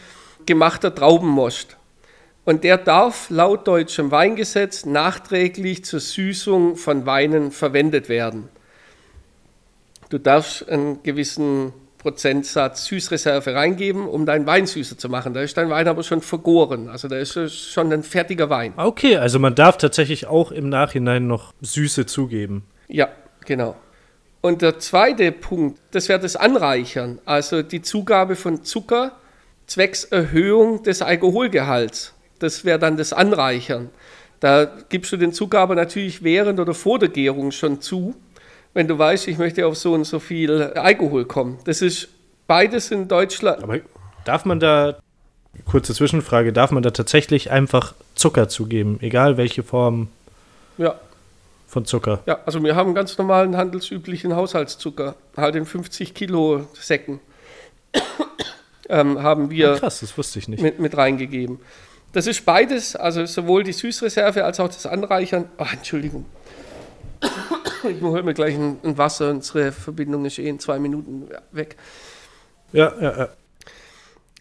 gemachter 0.46 0.94
Traubenmost. 0.94 1.78
Und 2.44 2.64
der 2.64 2.78
darf 2.78 3.30
laut 3.30 3.68
deutschem 3.68 4.12
Weingesetz 4.12 4.86
nachträglich 4.86 5.86
zur 5.86 6.00
Süßung 6.00 6.76
von 6.76 7.06
Weinen 7.06 7.52
verwendet 7.52 8.10
werden. 8.10 8.50
Du 10.10 10.18
darfst 10.18 10.68
einen 10.68 11.04
gewissen 11.04 11.72
Prozentsatz 12.00 12.86
Süßreserve 12.86 13.54
reingeben, 13.54 14.08
um 14.08 14.26
deinen 14.26 14.48
Wein 14.48 14.66
süßer 14.66 14.98
zu 14.98 15.08
machen. 15.08 15.36
Da 15.36 15.42
ist 15.42 15.56
dein 15.56 15.70
Wein 15.70 15.88
aber 15.88 16.02
schon 16.02 16.22
vergoren. 16.22 16.90
Also 16.90 17.08
da 17.08 17.18
ist 17.18 17.38
schon 17.52 17.94
ein 17.94 18.02
fertiger 18.02 18.50
Wein. 18.50 18.74
Okay, 18.76 19.18
also 19.18 19.38
man 19.38 19.54
darf 19.54 19.78
tatsächlich 19.78 20.26
auch 20.26 20.52
im 20.52 20.68
Nachhinein 20.68 21.28
noch 21.28 21.54
Süße 21.62 22.08
zugeben. 22.08 22.64
Ja, 22.88 23.10
genau. 23.46 23.76
Und 24.42 24.64
der 24.64 24.80
zweite 24.80 25.32
Punkt, 25.32 25.80
das 25.92 26.10
wäre 26.10 26.20
das 26.20 26.36
Anreichern, 26.36 27.20
also 27.26 27.62
die 27.62 27.84
Zugabe 27.84 28.36
von 28.36 28.64
Zucker 28.64 29.12
zwecks 29.68 30.04
Erhöhung 30.06 30.82
des 30.82 31.04
Alkoholgehalts. 31.04 32.16
Das 32.42 32.66
wäre 32.66 32.80
dann 32.80 32.98
das 32.98 33.14
Anreichern. 33.14 33.90
Da 34.40 34.66
gibst 34.90 35.12
du 35.12 35.18
den 35.18 35.34
Zucker 35.34 35.60
aber 35.60 35.76
natürlich 35.76 36.24
während 36.24 36.60
oder 36.60 36.74
vor 36.74 36.98
der 37.00 37.10
Gärung 37.10 37.52
schon 37.52 37.80
zu, 37.82 38.16
wenn 38.74 38.88
du 38.88 38.98
weißt, 38.98 39.28
ich 39.28 39.38
möchte 39.38 39.66
auf 39.68 39.78
so 39.78 39.94
und 39.94 40.06
so 40.06 40.20
viel 40.20 40.62
Alkohol 40.76 41.26
kommen. 41.26 41.60
Das 41.66 41.82
ist 41.82 42.08
beides 42.48 42.90
in 42.92 43.08
Deutschland. 43.08 43.62
Aber 43.64 43.80
darf 44.26 44.46
man 44.46 44.60
da, 44.60 44.98
kurze 45.66 45.94
Zwischenfrage, 45.94 46.54
darf 46.54 46.72
man 46.72 46.82
da 46.82 46.92
tatsächlich 46.92 47.52
einfach 47.52 47.94
Zucker 48.16 48.50
zugeben, 48.50 48.98
egal 49.02 49.38
welche 49.38 49.62
Form 49.62 50.08
Ja, 50.78 50.96
von 51.68 51.86
Zucker? 51.86 52.22
ja, 52.26 52.40
also 52.46 52.64
wir 52.64 52.76
haben 52.76 52.96
ganz 52.96 53.18
normalen 53.18 53.56
handelsüblichen 53.58 54.36
Haushaltszucker, 54.36 55.16
halt 55.38 55.56
in 55.56 55.66
50 55.66 56.14
Kilo 56.16 56.66
Säcken. 56.74 57.20
ähm, 58.90 59.22
haben 59.22 59.50
wir 59.52 59.76
Krass, 59.76 60.00
das 60.00 60.18
wusste 60.18 60.40
ich 60.40 60.48
nicht. 60.48 60.62
mit, 60.64 60.80
mit 60.80 60.98
reingegeben. 60.98 61.60
Das 62.14 62.28
ist 62.28 62.46
beides, 62.46 62.96
also 62.96 63.26
sowohl 63.26 63.64
die 63.64 63.74
Süßreserve 63.74 64.44
als 64.44 64.60
auch 64.60 64.68
das 64.68 64.86
Anreichern. 64.86 65.50
Oh, 65.58 65.66
Entschuldigung. 65.72 66.26
Ich 67.84 68.02
hole 68.02 68.22
mir 68.22 68.34
gleich 68.34 68.56
ein, 68.56 68.78
ein 68.84 68.98
Wasser, 68.98 69.32
unsere 69.32 69.72
Verbindung 69.72 70.26
ist 70.26 70.38
eh 70.38 70.48
in 70.48 70.60
zwei 70.60 70.78
Minuten 70.78 71.30
weg. 71.52 71.78
Ja, 72.74 72.94
ja, 73.02 73.18
ja. 73.18 73.30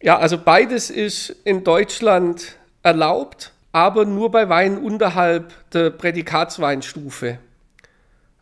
Ja, 0.03 0.19
also 0.19 0.39
beides 0.39 0.91
ist 0.91 1.37
in 1.45 1.63
Deutschland 1.63 2.57
erlaubt, 2.83 3.53
aber 3.73 4.05
nur 4.05 4.31
bei 4.31 4.49
Weinen 4.49 4.79
unterhalb 4.79 5.53
der 5.73 5.91
Prädikatsweinstufe. 5.91 7.39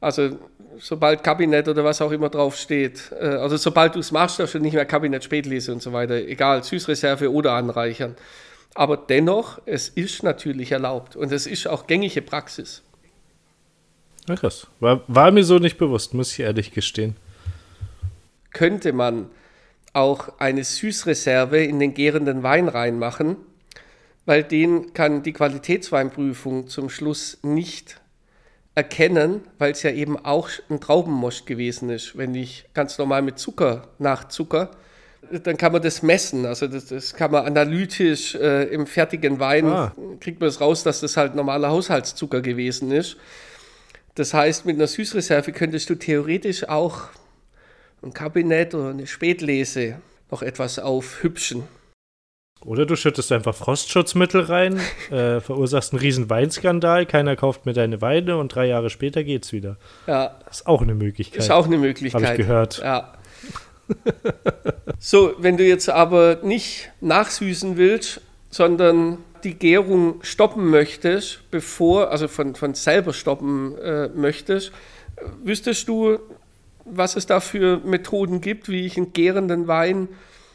Also 0.01 0.39
sobald 0.79 1.25
Kabinett 1.25 1.69
oder 1.69 1.85
was 1.85 2.01
auch 2.01 2.13
immer 2.13 2.29
draufsteht, 2.29 3.13
äh, 3.21 3.27
also 3.27 3.57
sobald 3.57 3.97
du 3.97 3.99
es 3.99 4.13
machst, 4.13 4.39
darfst 4.39 4.55
du 4.55 4.61
nicht 4.61 4.75
mehr 4.75 4.85
Kabinett 4.85 5.25
Spätlese 5.25 5.73
und 5.73 5.83
so 5.83 5.93
weiter, 5.93 6.15
egal, 6.15 6.63
Süßreserve 6.63 7.33
oder 7.33 7.53
anreichern. 7.53 8.15
Aber 8.79 8.97
dennoch, 8.97 9.61
es 9.67 9.89
ist 9.89 10.23
natürlich 10.23 10.71
erlaubt 10.71 11.17
und 11.17 11.33
es 11.33 11.49
ist 11.49 11.67
auch 11.67 11.89
gängige 11.89 12.23
Praxis. 12.23 12.85
ja 14.29 14.37
krass. 14.37 14.69
War, 14.79 15.03
war 15.09 15.33
mir 15.33 15.43
so 15.43 15.59
nicht 15.59 15.79
bewusst, 15.79 16.15
muss 16.15 16.31
ich 16.31 16.39
ehrlich 16.39 16.71
gestehen. 16.71 17.17
könnte 18.53 18.93
man 18.93 19.31
auch 19.95 20.39
eine 20.39 20.63
Süßreserve 20.63 21.59
in 21.65 21.81
den 21.81 21.93
gärenden 21.93 22.45
Wein 22.45 22.69
reinmachen, 22.69 23.37
weil 24.27 24.45
den 24.45 24.93
kann 24.93 25.25
die 25.25 25.33
Qualitätsweinprüfung 25.33 26.69
zum 26.69 26.89
Schluss 26.89 27.39
nicht 27.43 28.01
erkennen, 28.77 29.41
weil 29.59 29.73
es 29.73 29.83
ja 29.83 29.91
eben 29.91 30.17
auch 30.25 30.51
ein 30.71 30.81
Traubenmost 30.81 31.47
gewesen 31.47 31.91
ist. 31.91 32.17
Wenn 32.17 32.33
ich 32.37 32.65
ganz 32.75 32.97
normal 32.97 33.23
mit 33.23 33.41
Zucker 33.41 33.89
nachzucker, 33.99 34.71
dann 35.45 35.57
kann 35.57 35.73
man 35.73 35.83
das 35.83 36.03
messen. 36.03 36.47
Also 36.47 36.67
das, 36.67 36.87
das 36.87 37.15
kann 37.15 37.31
man 37.31 37.45
analytisch 37.45 38.35
äh, 38.35 38.65
im 38.65 38.87
fertigen 38.87 39.39
Wein, 39.41 39.67
Ah. 39.67 39.93
kriegt 40.21 40.41
man 40.41 40.49
es 40.49 40.61
raus, 40.61 40.83
dass 40.85 41.01
das 41.01 41.17
halt 41.17 41.35
normaler 41.35 41.69
Haushaltszucker 41.71 42.41
gewesen 42.41 42.91
ist. 42.93 43.17
Das 44.15 44.35
heißt, 44.35 44.67
mit 44.67 44.77
einer 44.77 44.87
Süßreserve 44.87 45.53
könntest 45.53 45.91
du 45.91 45.95
theoretisch 45.95 46.69
auch 46.69 47.03
ein 48.03 48.13
Kabinett 48.13 48.75
oder 48.75 48.91
eine 48.91 49.07
Spätlese 49.07 50.01
noch 50.31 50.43
etwas 50.43 50.79
aufhübschen. 50.79 51.65
Oder 52.65 52.87
du 52.87 52.97
schüttest 52.97 53.31
einfach 53.31 53.55
Frostschutzmittel 53.55 54.41
rein, 54.43 54.81
äh, 55.11 55.41
verursachst 55.41 55.93
einen 55.93 56.01
riesen 56.01 56.29
Weinskandal, 56.29 57.07
keiner 57.07 57.37
kauft 57.37 57.67
mehr 57.67 57.75
deine 57.75 58.01
Weine 58.01 58.37
und 58.37 58.53
drei 58.55 58.67
Jahre 58.67 58.91
später 58.91 59.23
geht's 59.23 59.53
wieder. 59.53 59.77
Ja, 60.09 60.37
Das 60.47 60.61
ist 60.61 60.67
auch 60.67 60.83
eine 60.83 60.95
Möglichkeit. 60.95 61.39
ist 61.41 61.51
auch 61.53 61.67
eine 61.67 61.79
Möglichkeit. 61.79 62.23
Habe 62.25 62.33
ich 62.35 62.39
gehört. 62.47 62.79
Ja. 62.79 63.15
so, 64.99 65.35
wenn 65.39 65.57
du 65.57 65.65
jetzt 65.65 65.89
aber 65.89 66.41
nicht 66.43 66.91
nachsüßen 67.01 67.77
willst, 67.77 68.21
sondern 68.51 69.19
die 69.45 69.55
Gärung 69.55 70.23
stoppen 70.23 70.69
möchtest, 70.69 71.51
bevor, 71.51 72.11
also 72.11 72.29
von, 72.29 72.55
von 72.55 72.75
selber 72.75 73.13
stoppen 73.13 73.77
äh, 73.79 74.09
möchtest, 74.09 74.73
wüsstest 75.43 75.89
du, 75.89 76.19
was 76.85 77.17
es 77.17 77.27
da 77.27 77.41
für 77.41 77.79
Methoden 77.85 78.41
gibt, 78.41 78.69
wie 78.69 78.87
ich 78.87 78.97
einen 78.97 79.13
gärenden 79.13 79.69
Wein 79.69 80.09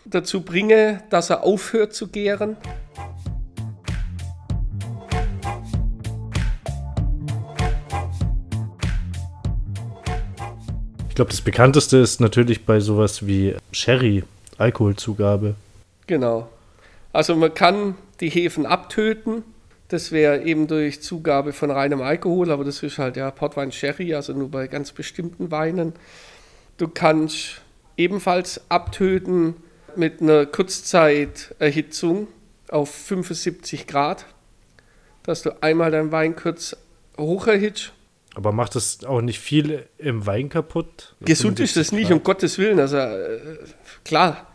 dazu 0.05 0.41
bringe, 0.41 1.03
dass 1.09 1.29
er 1.29 1.43
aufhört 1.43 1.93
zu 1.93 2.07
gären? 2.07 2.57
Ich 11.13 11.15
glaube, 11.15 11.29
das 11.29 11.41
bekannteste 11.41 11.97
ist 11.97 12.21
natürlich 12.21 12.65
bei 12.65 12.79
sowas 12.79 13.27
wie 13.27 13.55
Sherry, 13.71 14.23
Alkoholzugabe. 14.57 15.53
Genau. 16.07 16.49
Also 17.11 17.35
man 17.35 17.53
kann 17.53 17.93
die 18.19 18.31
Hefen 18.31 18.65
abtöten. 18.65 19.43
Das 19.89 20.11
wäre 20.11 20.41
eben 20.41 20.65
durch 20.65 21.03
Zugabe 21.03 21.53
von 21.53 21.69
reinem 21.69 22.01
Alkohol, 22.01 22.49
aber 22.49 22.63
das 22.63 22.81
ist 22.81 22.97
halt 22.97 23.15
ja 23.15 23.29
Portwein 23.29 23.71
Sherry, 23.71 24.15
also 24.15 24.33
nur 24.33 24.49
bei 24.49 24.65
ganz 24.65 24.91
bestimmten 24.91 25.51
Weinen. 25.51 25.93
Du 26.77 26.87
kannst 26.87 27.61
ebenfalls 27.95 28.61
abtöten 28.69 29.53
mit 29.95 30.19
einer 30.19 30.47
Kurzzeiterhitzung 30.47 32.27
auf 32.69 32.89
75 32.89 33.85
Grad, 33.85 34.25
dass 35.21 35.43
du 35.43 35.61
einmal 35.61 35.91
deinen 35.91 36.11
Wein 36.11 36.35
kurz 36.35 36.75
hoch 37.19 37.45
erhitzt. 37.45 37.93
Aber 38.35 38.51
macht 38.51 38.75
das 38.75 39.03
auch 39.03 39.21
nicht 39.21 39.39
viel 39.39 39.85
im 39.97 40.25
Wein 40.25 40.49
kaputt? 40.49 41.15
Gesund 41.21 41.59
ist 41.59 41.75
das 41.77 41.89
75 41.89 41.91
nicht, 41.91 42.11
um 42.11 42.23
Gottes 42.23 42.57
Willen. 42.57 42.79
Also 42.79 42.97
äh, 42.97 43.39
klar, 44.03 44.47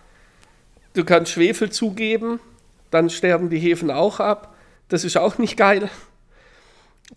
Du 0.99 1.05
kannst 1.05 1.31
Schwefel 1.31 1.71
zugeben, 1.71 2.41
dann 2.91 3.09
sterben 3.09 3.51
die 3.51 3.61
Hefen 3.61 3.89
auch 3.91 4.19
ab. 4.19 4.57
Das 4.89 5.05
ist 5.05 5.17
auch 5.17 5.39
nicht 5.39 5.57
geil. 5.57 5.91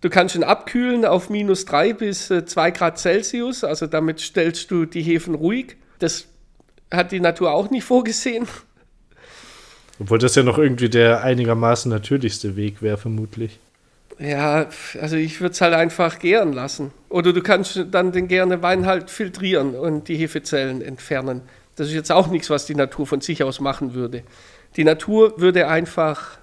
Du 0.00 0.08
kannst 0.08 0.36
ihn 0.36 0.44
abkühlen 0.44 1.04
auf 1.04 1.30
minus 1.30 1.64
3 1.64 1.92
bis 1.94 2.28
2 2.28 2.68
äh, 2.68 2.70
Grad 2.70 3.00
Celsius, 3.00 3.64
also 3.64 3.88
damit 3.88 4.20
stellst 4.20 4.70
du 4.70 4.84
die 4.84 5.02
Hefen 5.02 5.34
ruhig. 5.34 5.76
Das 5.98 6.26
hat 6.92 7.10
die 7.10 7.18
Natur 7.18 7.52
auch 7.52 7.70
nicht 7.70 7.82
vorgesehen. 7.82 8.46
Obwohl 9.98 10.18
das 10.18 10.36
ja 10.36 10.44
noch 10.44 10.58
irgendwie 10.58 10.88
der 10.88 11.24
einigermaßen 11.24 11.90
natürlichste 11.90 12.54
Weg 12.54 12.82
wäre, 12.82 12.98
vermutlich. 12.98 13.58
Ja, 14.22 14.68
also 15.00 15.16
ich 15.16 15.40
würde 15.40 15.52
es 15.52 15.60
halt 15.60 15.74
einfach 15.74 16.20
gären 16.20 16.52
lassen. 16.52 16.92
Oder 17.08 17.32
du 17.32 17.42
kannst 17.42 17.86
dann 17.90 18.12
den 18.12 18.28
gärenden 18.28 18.62
Wein 18.62 18.86
halt 18.86 19.10
filtrieren 19.10 19.74
und 19.74 20.06
die 20.06 20.14
Hefezellen 20.14 20.80
entfernen. 20.80 21.42
Das 21.74 21.88
ist 21.88 21.94
jetzt 21.94 22.12
auch 22.12 22.28
nichts, 22.28 22.48
was 22.48 22.64
die 22.64 22.76
Natur 22.76 23.04
von 23.04 23.20
sich 23.20 23.42
aus 23.42 23.58
machen 23.58 23.94
würde. 23.94 24.22
Die 24.76 24.84
Natur 24.84 25.40
würde 25.40 25.66
einfach, 25.66 26.38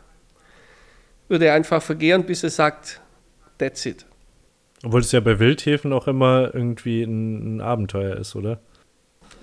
würde 1.29 1.53
einfach 1.53 1.81
vergehren, 1.81 2.25
bis 2.25 2.43
es 2.43 2.57
sagt, 2.57 2.99
that's 3.59 3.85
it. 3.85 4.05
Obwohl 4.83 4.99
es 4.99 5.13
ja 5.13 5.21
bei 5.21 5.39
Wildhefen 5.39 5.93
auch 5.93 6.07
immer 6.07 6.53
irgendwie 6.53 7.03
ein, 7.03 7.55
ein 7.55 7.61
Abenteuer 7.61 8.17
ist, 8.17 8.35
oder? 8.35 8.59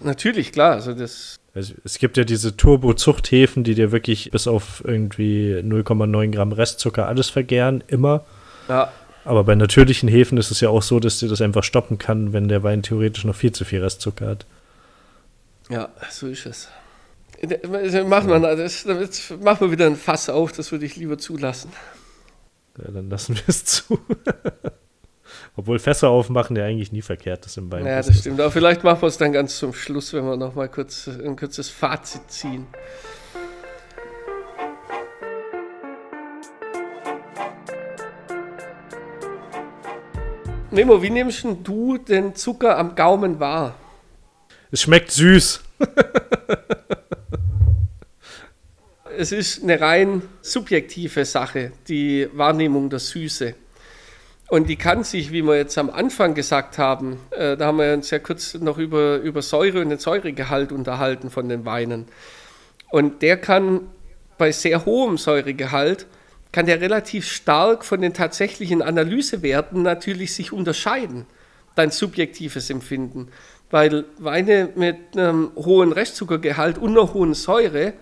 Natürlich, 0.03 0.53
klar. 0.53 0.73
Also 0.73 0.93
das 0.93 1.37
es 1.57 1.99
gibt 1.99 2.17
ja 2.17 2.25
diese 2.25 2.57
Turbo-Zuchthäfen, 2.57 3.65
die 3.65 3.75
dir 3.75 3.93
wirklich 3.93 4.31
bis 4.31 4.47
auf 4.47 4.83
irgendwie 4.85 5.55
0,9 5.55 6.31
Gramm 6.31 6.53
Restzucker 6.53 7.07
alles 7.07 7.31
vergären, 7.31 7.83
immer. 7.89 8.25
Ja. 8.69 8.93
Aber 9.25 9.43
bei 9.45 9.55
natürlichen 9.55 10.09
Hefen 10.09 10.39
ist 10.39 10.51
es 10.51 10.61
ja 10.61 10.69
auch 10.69 10.83
so, 10.83 11.01
dass 11.01 11.19
dir 11.19 11.29
das 11.29 11.41
einfach 11.41 11.65
stoppen 11.65 11.99
kann, 11.99 12.33
wenn 12.33 12.49
der 12.49 12.63
Wein 12.63 12.83
theoretisch 12.83 13.25
noch 13.25 13.35
viel 13.35 13.53
zu 13.53 13.65
viel 13.65 13.83
Restzucker 13.83 14.27
hat. 14.27 14.47
Ja, 15.69 15.89
so 16.11 16.29
ist 16.29 16.47
es. 16.47 16.69
Machen 18.07 18.29
wir, 18.29 18.57
das, 18.57 18.85
jetzt 18.85 19.43
machen 19.43 19.67
wir 19.67 19.71
wieder 19.73 19.87
ein 19.87 19.97
Fass 19.97 20.29
auf, 20.29 20.53
das 20.53 20.73
würde 20.73 20.87
ich 20.87 20.97
lieber 20.97 21.19
zulassen. 21.19 21.71
Ja, 22.79 22.91
dann 22.93 23.11
lassen 23.11 23.35
wir 23.35 23.43
es 23.47 23.65
zu. 23.65 23.99
Obwohl 25.59 25.79
Fässer 25.79 26.11
aufmachen 26.11 26.55
ja 26.55 26.65
eigentlich 26.65 26.93
nie 26.93 27.01
verkehrt 27.01 27.47
ist 27.47 27.57
im 27.57 27.73
Wein. 27.73 27.87
Ja, 27.87 28.03
das 28.03 28.19
stimmt. 28.19 28.39
Aber 28.41 28.51
vielleicht 28.51 28.85
machen 28.85 29.01
wir 29.01 29.07
es 29.07 29.17
dann 29.17 29.33
ganz 29.33 29.57
zum 29.57 29.73
Schluss, 29.73 30.13
wenn 30.13 30.27
wir 30.27 30.37
noch 30.37 30.55
mal 30.55 30.69
kurz 30.69 31.09
ein 31.09 31.35
kurzes 31.35 31.71
Fazit 31.71 32.31
ziehen. 32.31 32.67
Nemo, 40.71 41.03
wie 41.03 41.09
nimmst 41.09 41.47
du 41.65 41.97
den 41.97 42.35
Zucker 42.35 42.77
am 42.77 42.95
Gaumen 42.95 43.41
wahr? 43.41 43.77
Es 44.71 44.83
schmeckt 44.83 45.11
süß. 45.11 45.63
es 49.17 49.33
ist 49.33 49.63
eine 49.63 49.81
rein 49.81 50.21
subjektive 50.43 51.25
Sache, 51.25 51.73
die 51.89 52.29
Wahrnehmung 52.35 52.91
der 52.91 52.99
Süße. 52.99 53.55
Und 54.49 54.69
die 54.69 54.77
kann 54.77 55.03
sich, 55.03 55.33
wie 55.33 55.43
wir 55.43 55.57
jetzt 55.57 55.77
am 55.77 55.91
Anfang 55.91 56.35
gesagt 56.35 56.79
haben, 56.79 57.19
äh, 57.31 57.57
da 57.57 57.67
haben 57.67 57.79
wir 57.79 57.93
uns 57.93 58.11
ja 58.11 58.21
kurz 58.21 58.55
noch 58.55 58.79
über, 58.79 59.17
über 59.17 59.43
Säure 59.43 59.81
und 59.81 59.91
den 59.91 59.99
Säuregehalt 59.99 60.71
unterhalten 60.71 61.31
von 61.31 61.49
den 61.49 61.65
Weinen. 61.65 62.07
Und 62.91 63.23
der 63.23 63.39
kann 63.39 63.89
bei 64.39 64.53
sehr 64.53 64.85
hohem 64.85 65.19
Säuregehalt, 65.19 66.07
kann 66.53 66.67
der 66.67 66.81
relativ 66.81 67.27
stark 67.27 67.85
von 67.85 68.01
den 68.01 68.15
tatsächlichen 68.15 68.83
Analysewerten 68.83 69.83
natürlich 69.83 70.33
sich 70.35 70.53
unterscheiden, 70.53 71.27
dein 71.75 71.91
subjektives 71.91 72.71
Empfinden. 72.71 73.29
Weil 73.71 74.05
Weine 74.19 74.69
mit 74.77 74.97
einem 75.17 75.51
hohen 75.57 75.91
Restzuckergehalt 75.91 76.79
und 76.79 76.91
einer 76.97 77.13
hohen 77.13 77.35
Säure 77.35 77.95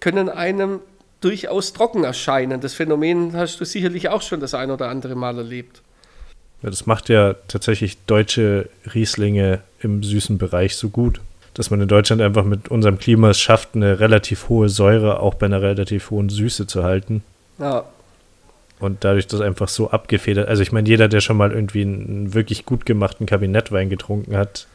können 0.00 0.30
einem 0.30 0.80
durchaus 1.20 1.74
trocken 1.74 2.04
erscheinen. 2.04 2.62
Das 2.62 2.72
Phänomen 2.72 3.36
hast 3.36 3.60
du 3.60 3.66
sicherlich 3.66 4.08
auch 4.08 4.22
schon 4.22 4.40
das 4.40 4.54
ein 4.54 4.70
oder 4.70 4.88
andere 4.88 5.14
Mal 5.14 5.36
erlebt. 5.36 5.82
Ja, 6.62 6.70
das 6.70 6.86
macht 6.86 7.08
ja 7.08 7.34
tatsächlich 7.48 7.98
deutsche 8.06 8.68
Rieslinge 8.94 9.60
im 9.80 10.02
süßen 10.02 10.38
Bereich 10.38 10.76
so 10.76 10.90
gut, 10.90 11.20
dass 11.54 11.70
man 11.70 11.80
in 11.80 11.88
Deutschland 11.88 12.20
einfach 12.20 12.44
mit 12.44 12.68
unserem 12.68 12.98
Klima 12.98 13.30
es 13.30 13.40
schafft, 13.40 13.74
eine 13.74 14.00
relativ 14.00 14.48
hohe 14.48 14.68
Säure 14.68 15.20
auch 15.20 15.34
bei 15.34 15.46
einer 15.46 15.62
relativ 15.62 16.10
hohen 16.10 16.28
Süße 16.28 16.66
zu 16.66 16.84
halten. 16.84 17.22
Ja. 17.58 17.84
Und 18.78 19.04
dadurch 19.04 19.26
das 19.26 19.40
einfach 19.40 19.68
so 19.68 19.90
abgefedert. 19.90 20.48
Also 20.48 20.62
ich 20.62 20.72
meine, 20.72 20.88
jeder, 20.88 21.08
der 21.08 21.20
schon 21.20 21.36
mal 21.36 21.52
irgendwie 21.52 21.82
einen 21.82 22.32
wirklich 22.34 22.64
gut 22.64 22.86
gemachten 22.86 23.26
Kabinettwein 23.26 23.90
getrunken 23.90 24.36
hat, 24.36 24.66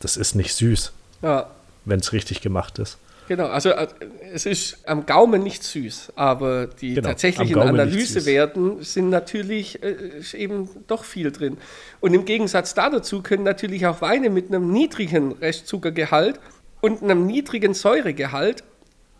das 0.00 0.16
ist 0.16 0.34
nicht 0.34 0.54
süß. 0.54 0.92
Ja. 1.22 1.46
Wenn 1.84 2.00
es 2.00 2.12
richtig 2.12 2.40
gemacht 2.40 2.78
ist. 2.78 2.98
Genau, 3.28 3.48
also 3.48 3.68
äh, 3.68 3.88
es 4.32 4.46
ist 4.46 4.88
am 4.88 5.04
Gaumen 5.04 5.42
nicht 5.42 5.62
süß, 5.62 6.14
aber 6.16 6.66
die 6.66 6.94
genau, 6.94 7.08
tatsächlichen 7.10 7.58
Analysewerten 7.58 8.82
sind 8.82 9.10
natürlich 9.10 9.82
äh, 9.82 10.22
eben 10.32 10.70
doch 10.86 11.04
viel 11.04 11.30
drin. 11.30 11.58
Und 12.00 12.14
im 12.14 12.24
Gegensatz 12.24 12.72
dazu 12.72 13.22
können 13.22 13.42
natürlich 13.42 13.86
auch 13.86 14.00
Weine 14.00 14.30
mit 14.30 14.48
einem 14.48 14.72
niedrigen 14.72 15.32
Restzuckergehalt 15.32 16.40
und 16.80 17.02
einem 17.02 17.26
niedrigen 17.26 17.74
Säuregehalt 17.74 18.64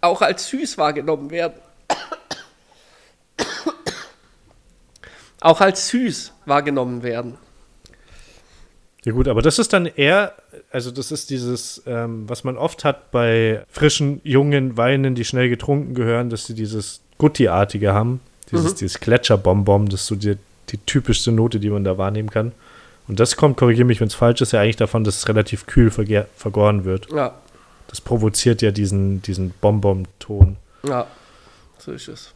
auch 0.00 0.22
als 0.22 0.48
süß 0.48 0.78
wahrgenommen 0.78 1.30
werden. 1.30 1.60
auch 5.42 5.60
als 5.60 5.88
süß 5.88 6.32
wahrgenommen 6.46 7.02
werden. 7.02 7.36
Ja 9.04 9.12
gut, 9.12 9.28
aber 9.28 9.42
das 9.42 9.58
ist 9.58 9.72
dann 9.72 9.86
eher, 9.86 10.34
also 10.70 10.90
das 10.90 11.12
ist 11.12 11.30
dieses, 11.30 11.82
ähm, 11.86 12.28
was 12.28 12.44
man 12.44 12.56
oft 12.56 12.84
hat 12.84 13.10
bei 13.10 13.62
frischen, 13.70 14.20
jungen 14.24 14.76
Weinen, 14.76 15.14
die 15.14 15.24
schnell 15.24 15.48
getrunken 15.48 15.94
gehören, 15.94 16.30
dass 16.30 16.46
sie 16.46 16.54
dieses 16.54 17.00
Gutti-artige 17.18 17.92
haben, 17.92 18.20
dieses, 18.50 18.72
mhm. 18.72 18.76
dieses 18.76 19.00
Gletscherbonbon, 19.00 19.86
das 19.86 20.02
ist 20.02 20.06
so 20.08 20.16
die, 20.16 20.36
die 20.70 20.78
typischste 20.78 21.32
Note, 21.32 21.60
die 21.60 21.70
man 21.70 21.84
da 21.84 21.96
wahrnehmen 21.96 22.30
kann. 22.30 22.52
Und 23.06 23.20
das 23.20 23.36
kommt, 23.36 23.56
korrigiere 23.56 23.86
mich, 23.86 24.00
wenn 24.00 24.08
es 24.08 24.14
falsch 24.14 24.40
ist, 24.42 24.52
ja 24.52 24.60
eigentlich 24.60 24.76
davon, 24.76 25.04
dass 25.04 25.16
es 25.16 25.28
relativ 25.28 25.66
kühl 25.66 25.90
vergoren 25.90 26.84
wird. 26.84 27.10
Ja. 27.10 27.34
Das 27.86 28.02
provoziert 28.02 28.60
ja 28.60 28.70
diesen, 28.70 29.22
diesen 29.22 29.54
Bonbon-Ton. 29.60 30.56
Ja, 30.86 31.06
so 31.78 31.92
ist 31.92 32.08
es. 32.08 32.34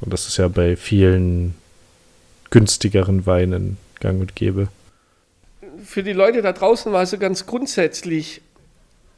Und 0.00 0.12
das 0.12 0.26
ist 0.26 0.36
ja 0.36 0.48
bei 0.48 0.76
vielen 0.76 1.54
günstigeren 2.50 3.26
Weinen 3.26 3.76
gang 4.00 4.20
und 4.20 4.34
gäbe 4.34 4.68
für 5.84 6.02
die 6.02 6.12
Leute 6.12 6.42
da 6.42 6.52
draußen 6.52 6.92
war 6.92 7.06
so 7.06 7.18
ganz 7.18 7.46
grundsätzlich, 7.46 8.42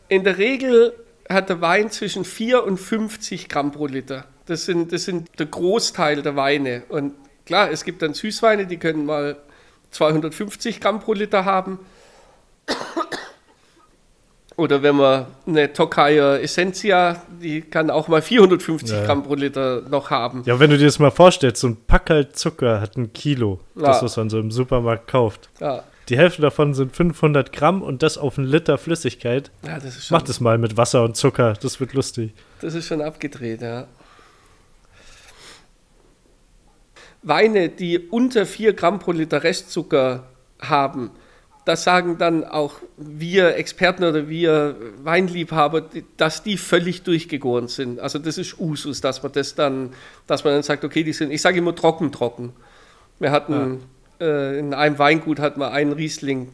in 0.09 0.25
der 0.25 0.39
Regel 0.39 0.93
hat 1.29 1.49
der 1.49 1.61
Wein 1.61 1.91
zwischen 1.91 2.25
4 2.25 2.65
und 2.65 2.79
50 2.79 3.49
Gramm 3.49 3.73
pro 3.73 3.87
Liter. 3.87 4.25
Das 4.47 4.65
sind, 4.67 4.93
das 4.93 5.05
sind 5.05 5.29
der 5.39 5.47
Großteil 5.47 6.23
der 6.23 6.35
Weine. 6.35 6.83
Und 6.89 7.15
klar, 7.47 7.71
es 7.71 7.85
gibt 7.85 8.03
dann 8.03 8.15
Süßweine, 8.15 8.67
die 8.67 8.79
können 8.79 9.07
mal 9.07 9.37
250 9.93 10.81
Gramm 10.81 11.01
pro 11.01 11.13
Liter 11.13 11.45
haben. 11.45 11.79
Oder 14.57 14.83
wenn 14.83 14.97
man 14.97 15.27
eine 15.47 15.73
Tokayer 15.73 16.41
Essentia, 16.41 17.23
die 17.41 17.63
kann 17.63 17.91
auch 17.91 18.09
mal 18.09 18.21
450 18.21 18.91
ja. 18.91 19.07
Gramm 19.07 19.23
pro 19.23 19.35
Liter 19.35 19.83
noch 19.89 20.11
haben. 20.11 20.43
Ja, 20.45 20.61
wenn 20.61 20.71
du 20.71 20.77
dir 20.77 20.85
das 20.85 20.99
mal 20.99 21.11
vorstellst, 21.11 21.63
so 21.63 21.69
ein 21.69 21.77
Packerl 21.87 22.31
Zucker 22.33 22.81
hat 22.81 22.97
ein 22.97 23.13
Kilo, 23.13 23.61
ja. 23.75 23.87
das, 23.87 24.03
was 24.03 24.17
man 24.17 24.29
so 24.29 24.39
im 24.39 24.51
Supermarkt 24.51 25.09
kauft. 25.09 25.49
Ja. 25.61 25.85
Die 26.11 26.19
Hälfte 26.19 26.43
davon 26.43 26.75
sind 26.75 26.95
500 26.95 27.53
Gramm 27.53 27.83
und 27.83 28.03
das 28.03 28.19
auf 28.19 28.37
einen 28.37 28.49
Liter 28.49 28.79
Flüssigkeit. 28.79 29.53
Ja, 29.65 29.77
das 29.77 29.97
ist 29.97 30.07
schon, 30.09 30.17
Mach 30.17 30.23
das 30.23 30.41
mal 30.41 30.59
mit 30.59 30.77
Wasser 30.77 31.05
und 31.05 31.17
Zucker, 31.17 31.53
das 31.53 31.79
wird 31.79 31.93
lustig. 31.93 32.33
Das 32.61 32.75
ist 32.75 32.89
schon 32.89 33.01
abgedreht, 33.01 33.63
ja. 33.63 33.87
Weine, 37.23 37.69
die 37.69 37.99
unter 37.99 38.45
4 38.45 38.73
Gramm 38.73 38.99
pro 38.99 39.13
Liter 39.13 39.45
Restzucker 39.45 40.25
haben, 40.61 41.13
das 41.65 41.85
sagen 41.85 42.19
dann 42.19 42.43
auch 42.43 42.77
wir 42.97 43.55
Experten 43.55 44.03
oder 44.03 44.29
wir 44.29 44.75
Weinliebhaber, 45.05 45.91
dass 46.17 46.43
die 46.43 46.57
völlig 46.57 47.03
durchgegoren 47.03 47.69
sind. 47.69 48.01
Also 48.01 48.19
das 48.19 48.37
ist 48.37 48.59
Usus, 48.59 49.01
dass 49.01 49.23
man 49.23 49.31
das 49.31 49.55
dann, 49.55 49.93
dass 50.27 50.43
man 50.43 50.55
dann 50.55 50.65
sagt, 50.65 50.83
okay, 50.83 51.05
die 51.05 51.13
sind, 51.13 51.31
ich 51.31 51.41
sage 51.41 51.59
immer 51.59 51.77
trocken, 51.77 52.11
trocken. 52.11 52.53
Wir 53.21 53.31
hatten 53.31 53.53
ja 53.53 53.77
äh, 54.21 54.59
in 54.59 54.75
einem 54.75 54.99
Weingut 54.99 55.39
hat 55.39 55.57
man 55.57 55.73
einen 55.73 55.93
Riesling, 55.93 56.53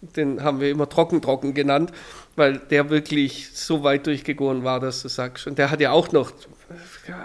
den 0.00 0.42
haben 0.42 0.60
wir 0.60 0.70
immer 0.70 0.88
trocken, 0.88 1.22
trocken 1.22 1.54
genannt, 1.54 1.92
weil 2.36 2.58
der 2.58 2.90
wirklich 2.90 3.50
so 3.52 3.82
weit 3.82 4.06
durchgegoren 4.06 4.64
war, 4.64 4.80
dass 4.80 5.02
du 5.02 5.08
sagst. 5.08 5.46
Und 5.46 5.58
der 5.58 5.70
hat 5.70 5.80
ja 5.80 5.90
auch 5.90 6.12
noch 6.12 6.32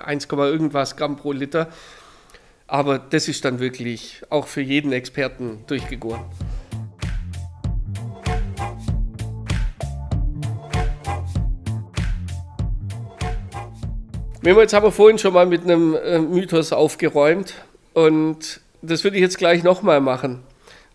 1, 0.05 0.27
irgendwas 0.31 0.95
Gramm 0.95 1.17
pro 1.17 1.31
Liter. 1.31 1.67
Aber 2.67 2.99
das 2.99 3.27
ist 3.27 3.43
dann 3.43 3.59
wirklich 3.59 4.21
auch 4.29 4.47
für 4.47 4.61
jeden 4.61 4.93
Experten 4.93 5.59
durchgegoren. 5.67 6.21
Wir 14.43 14.53
haben 14.53 14.61
jetzt 14.61 14.73
aber 14.73 14.91
vorhin 14.91 15.19
schon 15.19 15.33
mal 15.33 15.45
mit 15.45 15.63
einem 15.63 15.95
äh, 15.95 16.17
Mythos 16.17 16.73
aufgeräumt 16.73 17.53
und 17.93 18.61
das 18.81 19.03
würde 19.03 19.17
ich 19.17 19.21
jetzt 19.21 19.37
gleich 19.37 19.63
nochmal 19.63 20.01
machen. 20.01 20.39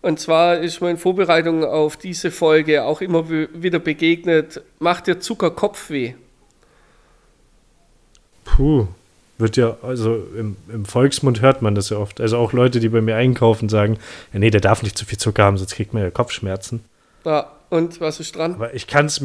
Und 0.01 0.19
zwar 0.19 0.57
ist 0.57 0.81
mir 0.81 0.91
in 0.91 0.97
Vorbereitung 0.97 1.63
auf 1.65 1.97
diese 1.97 2.31
Folge 2.31 2.83
auch 2.83 3.01
immer 3.01 3.29
wieder 3.29 3.79
begegnet, 3.79 4.61
macht 4.79 5.07
der 5.07 5.19
Zucker 5.19 5.51
Kopfweh? 5.51 6.13
Puh, 8.45 8.87
wird 9.37 9.57
ja, 9.57 9.77
also 9.81 10.15
im, 10.37 10.55
im, 10.71 10.85
Volksmund 10.85 11.41
hört 11.41 11.61
man 11.61 11.75
das 11.75 11.89
ja 11.89 11.97
oft. 11.97 12.21
Also 12.21 12.37
auch 12.37 12.53
Leute, 12.53 12.79
die 12.79 12.89
bei 12.89 13.01
mir 13.01 13.15
einkaufen, 13.15 13.69
sagen, 13.69 13.97
ja, 14.33 14.39
nee, 14.39 14.49
der 14.49 14.61
darf 14.61 14.83
nicht 14.83 14.97
zu 14.97 15.05
viel 15.05 15.17
Zucker 15.17 15.43
haben, 15.43 15.57
sonst 15.57 15.75
kriegt 15.75 15.93
man 15.93 16.03
ja 16.03 16.11
Kopfschmerzen. 16.11 16.81
Ja, 17.25 17.51
und 17.69 17.99
was 17.99 18.19
ist 18.19 18.35
dran? 18.35 18.53
Aber 18.53 18.73
ich 18.73 18.87
kann 18.87 19.07
es, 19.07 19.21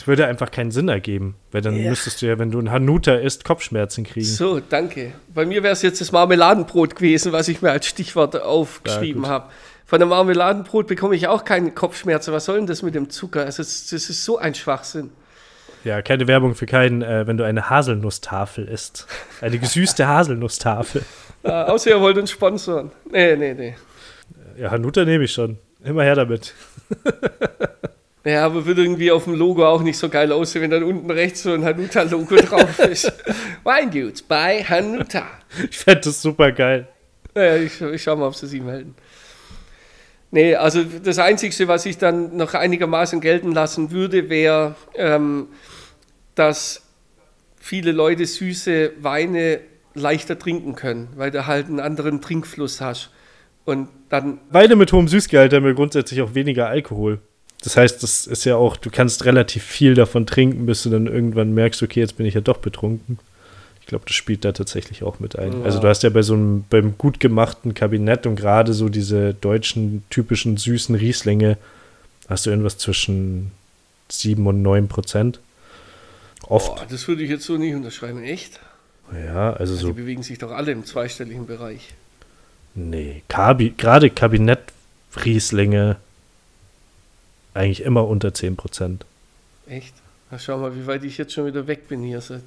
es 0.00 0.06
würde 0.06 0.26
einfach 0.26 0.50
keinen 0.50 0.70
Sinn 0.70 0.88
ergeben, 0.88 1.36
weil 1.52 1.60
dann 1.60 1.76
ja. 1.76 1.90
müsstest 1.90 2.22
du 2.22 2.26
ja, 2.26 2.38
wenn 2.38 2.50
du 2.50 2.58
ein 2.58 2.70
Hanuta 2.70 3.16
isst, 3.16 3.44
Kopfschmerzen 3.44 4.04
kriegen. 4.04 4.24
So, 4.24 4.58
danke. 4.58 5.12
Bei 5.34 5.44
mir 5.44 5.62
wäre 5.62 5.74
es 5.74 5.82
jetzt 5.82 6.00
das 6.00 6.10
Marmeladenbrot 6.10 6.96
gewesen, 6.96 7.32
was 7.32 7.48
ich 7.48 7.60
mir 7.60 7.70
als 7.70 7.84
Stichwort 7.84 8.40
aufgeschrieben 8.40 9.24
ja, 9.24 9.28
habe. 9.28 9.50
Von 9.84 10.00
dem 10.00 10.08
Marmeladenbrot 10.08 10.86
bekomme 10.86 11.16
ich 11.16 11.28
auch 11.28 11.44
keine 11.44 11.70
Kopfschmerzen. 11.70 12.32
Was 12.32 12.46
soll 12.46 12.56
denn 12.56 12.66
das 12.66 12.80
mit 12.80 12.94
dem 12.94 13.10
Zucker? 13.10 13.44
Also, 13.44 13.62
das 13.62 13.92
ist 13.92 14.24
so 14.24 14.38
ein 14.38 14.54
Schwachsinn. 14.54 15.10
Ja, 15.84 16.00
keine 16.00 16.26
Werbung 16.26 16.54
für 16.54 16.64
keinen, 16.64 17.02
äh, 17.02 17.26
wenn 17.26 17.36
du 17.36 17.44
eine 17.44 17.68
Haselnusstafel 17.68 18.68
isst. 18.68 19.06
Eine 19.42 19.58
gesüßte 19.58 20.08
Haselnusstafel. 20.08 21.02
Ja, 21.42 21.64
außer 21.68 21.90
ihr 21.90 22.00
wollt 22.00 22.16
uns 22.16 22.30
sponsoren. 22.30 22.90
Nee, 23.12 23.36
nee, 23.36 23.52
nee. 23.52 23.74
Ja, 24.56 24.70
Hanuta 24.70 25.04
nehme 25.04 25.24
ich 25.24 25.32
schon. 25.34 25.58
Immer 25.84 26.04
her 26.04 26.14
damit. 26.14 26.54
Ja, 28.24 28.44
aber 28.44 28.66
wird 28.66 28.78
irgendwie 28.78 29.10
auf 29.10 29.24
dem 29.24 29.34
Logo 29.34 29.66
auch 29.66 29.82
nicht 29.82 29.96
so 29.96 30.10
geil 30.10 30.30
aussehen, 30.30 30.62
wenn 30.62 30.70
dann 30.70 30.82
unten 30.82 31.10
rechts 31.10 31.42
so 31.42 31.52
ein 31.52 31.64
Hanuta-Logo 31.64 32.36
drauf 32.42 32.78
ist. 32.80 33.10
Weindudes 33.62 34.22
bei 34.22 34.62
Hanuta. 34.62 35.26
Ich 35.70 35.78
fände 35.78 36.02
das 36.04 36.20
super 36.20 36.52
geil. 36.52 36.86
Ja, 37.34 37.56
ich, 37.56 37.80
ich 37.80 38.02
schau 38.02 38.16
mal, 38.16 38.26
ob 38.26 38.34
sie 38.34 38.46
sich 38.46 38.60
melden. 38.60 38.94
Nee, 40.32 40.54
also 40.54 40.84
das 40.84 41.18
Einzige, 41.18 41.66
was 41.66 41.86
ich 41.86 41.98
dann 41.98 42.36
noch 42.36 42.54
einigermaßen 42.54 43.20
gelten 43.20 43.52
lassen 43.52 43.90
würde, 43.90 44.28
wäre, 44.28 44.76
ähm, 44.94 45.48
dass 46.34 46.82
viele 47.58 47.92
Leute 47.92 48.26
süße 48.26 48.92
Weine 49.00 49.60
leichter 49.94 50.38
trinken 50.38 50.76
können, 50.76 51.08
weil 51.16 51.30
du 51.30 51.46
halt 51.46 51.66
einen 51.66 51.80
anderen 51.80 52.20
Trinkfluss 52.20 52.80
hast. 52.80 53.10
Und 53.64 53.88
dann. 54.08 54.40
Weine 54.50 54.76
mit 54.76 54.92
hohem 54.92 55.08
Süßgehalt 55.08 55.52
haben 55.52 55.64
ja 55.64 55.72
grundsätzlich 55.72 56.22
auch 56.22 56.34
weniger 56.34 56.68
Alkohol. 56.68 57.20
Das 57.62 57.76
heißt, 57.76 58.02
das 58.02 58.26
ist 58.26 58.44
ja 58.44 58.56
auch, 58.56 58.76
du 58.76 58.90
kannst 58.90 59.24
relativ 59.24 59.62
viel 59.62 59.94
davon 59.94 60.26
trinken, 60.26 60.66
bis 60.66 60.82
du 60.82 60.90
dann 60.90 61.06
irgendwann 61.06 61.52
merkst, 61.52 61.82
okay, 61.82 62.00
jetzt 62.00 62.16
bin 62.16 62.26
ich 62.26 62.34
ja 62.34 62.40
doch 62.40 62.58
betrunken 62.58 63.18
glaube, 63.90 64.04
das 64.06 64.14
spielt 64.14 64.44
da 64.44 64.52
tatsächlich 64.52 65.02
auch 65.02 65.18
mit 65.18 65.38
ein. 65.38 65.52
Ja. 65.52 65.64
Also 65.64 65.80
du 65.80 65.88
hast 65.88 66.02
ja 66.02 66.10
bei 66.10 66.22
so 66.22 66.34
einem, 66.34 66.64
beim 66.70 66.96
gut 66.96 67.20
gemachten 67.20 67.74
Kabinett 67.74 68.24
und 68.24 68.36
gerade 68.36 68.72
so 68.72 68.88
diese 68.88 69.34
deutschen 69.34 70.04
typischen 70.10 70.56
süßen 70.56 70.94
Rieslinge, 70.94 71.58
hast 72.28 72.46
du 72.46 72.50
irgendwas 72.50 72.78
zwischen 72.78 73.50
7 74.08 74.46
und 74.46 74.62
9 74.62 74.88
Prozent. 74.88 75.40
Oft. 76.42 76.76
Boah, 76.76 76.86
das 76.88 77.06
würde 77.08 77.24
ich 77.24 77.30
jetzt 77.30 77.44
so 77.44 77.56
nicht 77.56 77.74
unterschreiben, 77.74 78.22
echt? 78.22 78.60
Ja, 79.12 79.52
also 79.52 79.74
so. 79.74 79.88
Die 79.88 79.94
bewegen 79.94 80.22
sich 80.22 80.38
doch 80.38 80.52
alle 80.52 80.70
im 80.70 80.84
zweistelligen 80.84 81.46
Bereich. 81.46 81.88
Nee, 82.76 83.24
Kabi, 83.28 83.74
gerade 83.76 84.08
Kabinett-Rieslinge 84.08 85.96
eigentlich 87.54 87.82
immer 87.82 88.06
unter 88.06 88.32
10 88.34 88.56
Prozent. 88.56 89.04
Echt? 89.66 89.94
Na, 90.30 90.38
schau 90.38 90.58
mal, 90.58 90.74
wie 90.76 90.86
weit 90.86 91.04
ich 91.04 91.18
jetzt 91.18 91.32
schon 91.32 91.46
wieder 91.46 91.66
weg 91.66 91.88
bin 91.88 92.02
hier. 92.02 92.20
Seit 92.20 92.42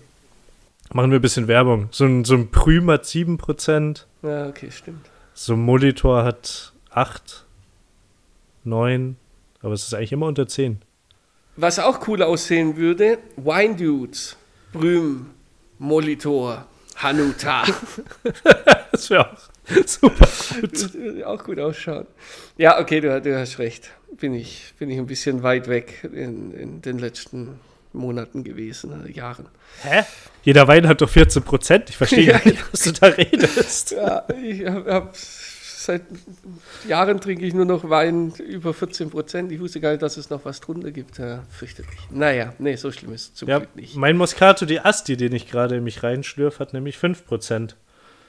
Machen 0.91 1.11
wir 1.11 1.19
ein 1.19 1.21
bisschen 1.21 1.47
Werbung. 1.47 1.87
So 1.91 2.05
ein, 2.05 2.25
so 2.25 2.35
ein 2.35 2.51
Prüm 2.51 2.89
hat 2.91 3.05
7%. 3.05 4.03
Ja, 4.21 4.47
okay, 4.47 4.69
stimmt. 4.71 5.09
So 5.33 5.53
ein 5.53 5.61
Molitor 5.61 6.23
hat 6.23 6.73
8, 6.91 7.45
9, 8.63 9.15
aber 9.61 9.73
es 9.73 9.83
ist 9.83 9.93
eigentlich 9.93 10.11
immer 10.11 10.27
unter 10.27 10.47
10. 10.47 10.81
Was 11.55 11.79
auch 11.79 12.07
cool 12.07 12.21
aussehen 12.21 12.77
würde, 12.77 13.17
Wine 13.37 13.75
Dudes, 13.75 14.37
Prüm, 14.71 15.31
Molitor, 15.79 16.65
Hanuta. 16.97 17.63
das 18.91 19.09
wäre 19.09 19.31
auch 19.31 19.37
super 19.85 20.27
gut. 20.61 20.73
Das 20.73 20.93
würde 20.93 21.27
auch 21.27 21.43
gut 21.43 21.59
ausschauen. 21.59 22.07
Ja, 22.57 22.79
okay, 22.79 23.01
du, 23.01 23.21
du, 23.21 23.39
hast 23.39 23.59
recht. 23.59 23.91
Bin 24.19 24.33
ich, 24.33 24.73
bin 24.77 24.89
ich 24.89 24.97
ein 24.97 25.07
bisschen 25.07 25.43
weit 25.43 25.67
weg 25.67 26.03
in, 26.03 26.53
in 26.53 26.81
den 26.81 26.99
letzten 26.99 27.59
Monaten 27.93 28.43
gewesen, 28.43 29.05
äh, 29.05 29.11
Jahren. 29.11 29.47
Hä? 29.83 30.03
Jeder 30.43 30.67
Wein 30.67 30.87
hat 30.87 31.01
doch 31.01 31.09
14 31.09 31.43
Prozent. 31.43 31.89
Ich 31.89 31.97
verstehe 31.97 32.25
ja, 32.31 32.41
nicht, 32.43 32.63
was 32.71 32.81
du 32.81 32.91
da 32.91 33.07
redest. 33.07 33.91
Ja, 33.91 34.27
ich 34.41 34.65
habe 34.65 34.91
hab, 34.91 35.15
seit 35.85 36.03
Jahren 36.87 37.19
trinke 37.21 37.45
ich 37.45 37.53
nur 37.53 37.65
noch 37.65 37.89
Wein 37.89 38.33
über 38.35 38.73
14 38.73 39.09
Prozent. 39.09 39.51
Ich 39.51 39.59
wusste 39.59 39.79
gar 39.79 39.91
nicht, 39.91 40.01
dass 40.01 40.17
es 40.17 40.29
noch 40.29 40.45
was 40.45 40.59
drunter 40.61 40.91
gibt. 40.91 41.17
Ja, 41.17 41.43
fürchterlich. 41.49 41.99
Naja, 42.09 42.53
nee, 42.59 42.75
so 42.75 42.91
schlimm 42.91 43.13
ist 43.13 43.21
es 43.21 43.33
zum 43.35 43.49
ja, 43.49 43.59
Glück 43.59 43.75
nicht. 43.75 43.95
Mein 43.95 44.17
Moscato 44.17 44.65
di 44.65 44.79
Asti, 44.79 45.17
den 45.17 45.33
ich 45.33 45.49
gerade 45.49 45.77
in 45.77 45.83
mich 45.83 46.03
reinschlürfe, 46.03 46.59
hat 46.59 46.73
nämlich 46.73 46.97
5 46.97 47.25
Prozent. 47.25 47.75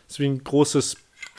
Das 0.06 0.16
ist 0.16 0.20
wie 0.20 0.26
ein 0.26 0.44
großes 0.44 0.96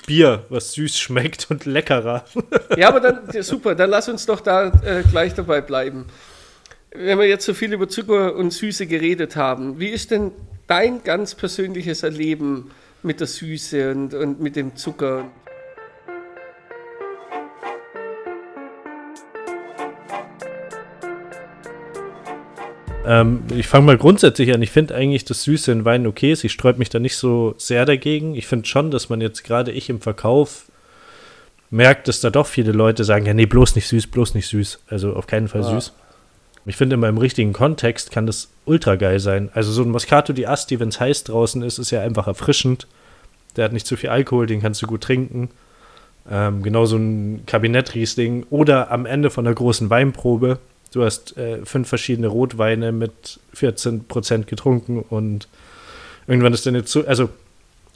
Bier, 0.08 0.46
was 0.50 0.74
süß 0.74 0.98
schmeckt 0.98 1.48
und 1.50 1.66
leckerer. 1.66 2.26
Ja, 2.78 2.90
aber 2.90 3.00
dann, 3.00 3.44
super, 3.44 3.74
dann 3.74 3.90
lass 3.90 4.10
uns 4.10 4.26
doch 4.26 4.42
da 4.42 4.68
äh, 4.84 5.04
gleich 5.10 5.34
dabei 5.34 5.62
bleiben 5.62 6.08
wenn 6.98 7.20
wir 7.20 7.28
jetzt 7.28 7.46
so 7.46 7.54
viel 7.54 7.74
über 7.74 7.88
Zucker 7.88 8.36
und 8.36 8.52
Süße 8.52 8.88
geredet 8.88 9.36
haben, 9.36 9.80
wie 9.80 9.90
ist 9.90 10.12
denn 10.12 10.32
dein 10.68 11.04
ganz 11.04 11.36
persönliches 11.36 12.04
Erleben 12.04 12.72
mit 13.04 13.20
der 13.20 13.28
Süße 13.28 13.92
und, 13.92 14.14
und 14.14 14.40
mit 14.40 14.56
dem 14.56 14.76
Zucker? 14.76 15.26
Ähm, 23.06 23.44
ich 23.56 23.68
fange 23.68 23.86
mal 23.86 23.98
grundsätzlich 23.98 24.54
an. 24.54 24.62
Ich 24.62 24.72
finde 24.72 24.96
eigentlich 24.96 25.26
das 25.26 25.44
Süße 25.44 25.72
in 25.72 25.86
Wein 25.86 26.08
okay 26.08 26.32
ist. 26.32 26.44
Ich 26.44 26.52
sträube 26.52 26.80
mich 26.80 26.90
da 26.90 27.00
nicht 27.00 27.18
so 27.18 27.56
sehr 27.58 27.86
dagegen. 27.86 28.36
Ich 28.36 28.48
finde 28.48 28.68
schon, 28.68 28.92
dass 28.92 29.10
man 29.10 29.22
jetzt 29.22 29.44
gerade 29.44 29.72
ich 29.72 29.90
im 29.90 30.02
Verkauf 30.02 30.66
merkt, 31.70 32.08
dass 32.08 32.22
da 32.22 32.30
doch 32.30 32.48
viele 32.48 32.72
Leute 32.72 33.04
sagen, 33.04 33.26
ja, 33.26 33.34
nee, 33.34 33.46
bloß 33.46 33.76
nicht 33.76 33.88
süß, 33.88 34.08
bloß 34.08 34.34
nicht 34.34 34.48
süß. 34.48 34.80
Also 34.88 35.14
auf 35.14 35.28
keinen 35.28 35.48
Fall 35.48 35.62
ja. 35.62 35.70
süß. 35.70 35.94
Ich 36.68 36.78
finde, 36.78 36.96
immer 36.96 37.10
im 37.10 37.20
richtigen 37.20 37.54
Kontext 37.54 38.12
kann 38.12 38.26
das 38.26 38.50
ultra 38.66 38.96
geil 38.96 39.20
sein. 39.20 39.50
Also 39.54 39.72
so 39.72 39.84
ein 39.84 39.92
Moscato 39.92 40.34
di 40.34 40.48
Asti, 40.48 40.80
wenn 40.80 40.90
es 40.90 41.00
heiß 41.00 41.26
draußen 41.26 41.62
ist, 41.62 41.78
ist 41.78 41.92
ja 41.92 42.02
einfach 42.02 42.28
erfrischend. 42.28 42.88
Der 43.56 43.66
hat 43.66 43.74
nicht 43.74 43.86
zu 43.86 43.96
viel 43.98 44.10
Alkohol, 44.10 44.48
den 44.48 44.62
kannst 44.62 44.82
du 44.82 44.88
gut 44.88 45.02
trinken. 45.02 45.50
Ähm, 46.30 46.64
genau 46.64 46.86
so 46.86 46.98
ein 46.98 47.44
Kabinettriesling. 47.46 48.48
Oder 48.50 48.90
am 48.92 49.06
Ende 49.06 49.30
von 49.30 49.46
einer 49.46 49.54
großen 49.54 49.92
Weinprobe. 49.92 50.58
Du 50.96 51.04
hast 51.04 51.36
äh, 51.36 51.66
fünf 51.66 51.90
verschiedene 51.90 52.28
Rotweine 52.28 52.94
mit 52.94 53.42
14% 53.54 54.46
getrunken 54.46 55.02
und 55.02 55.50
irgendwann 56.26 56.54
ist 56.54 56.66
dann 56.66 56.74
jetzt 56.74 56.90
so, 56.90 57.06
also 57.06 57.28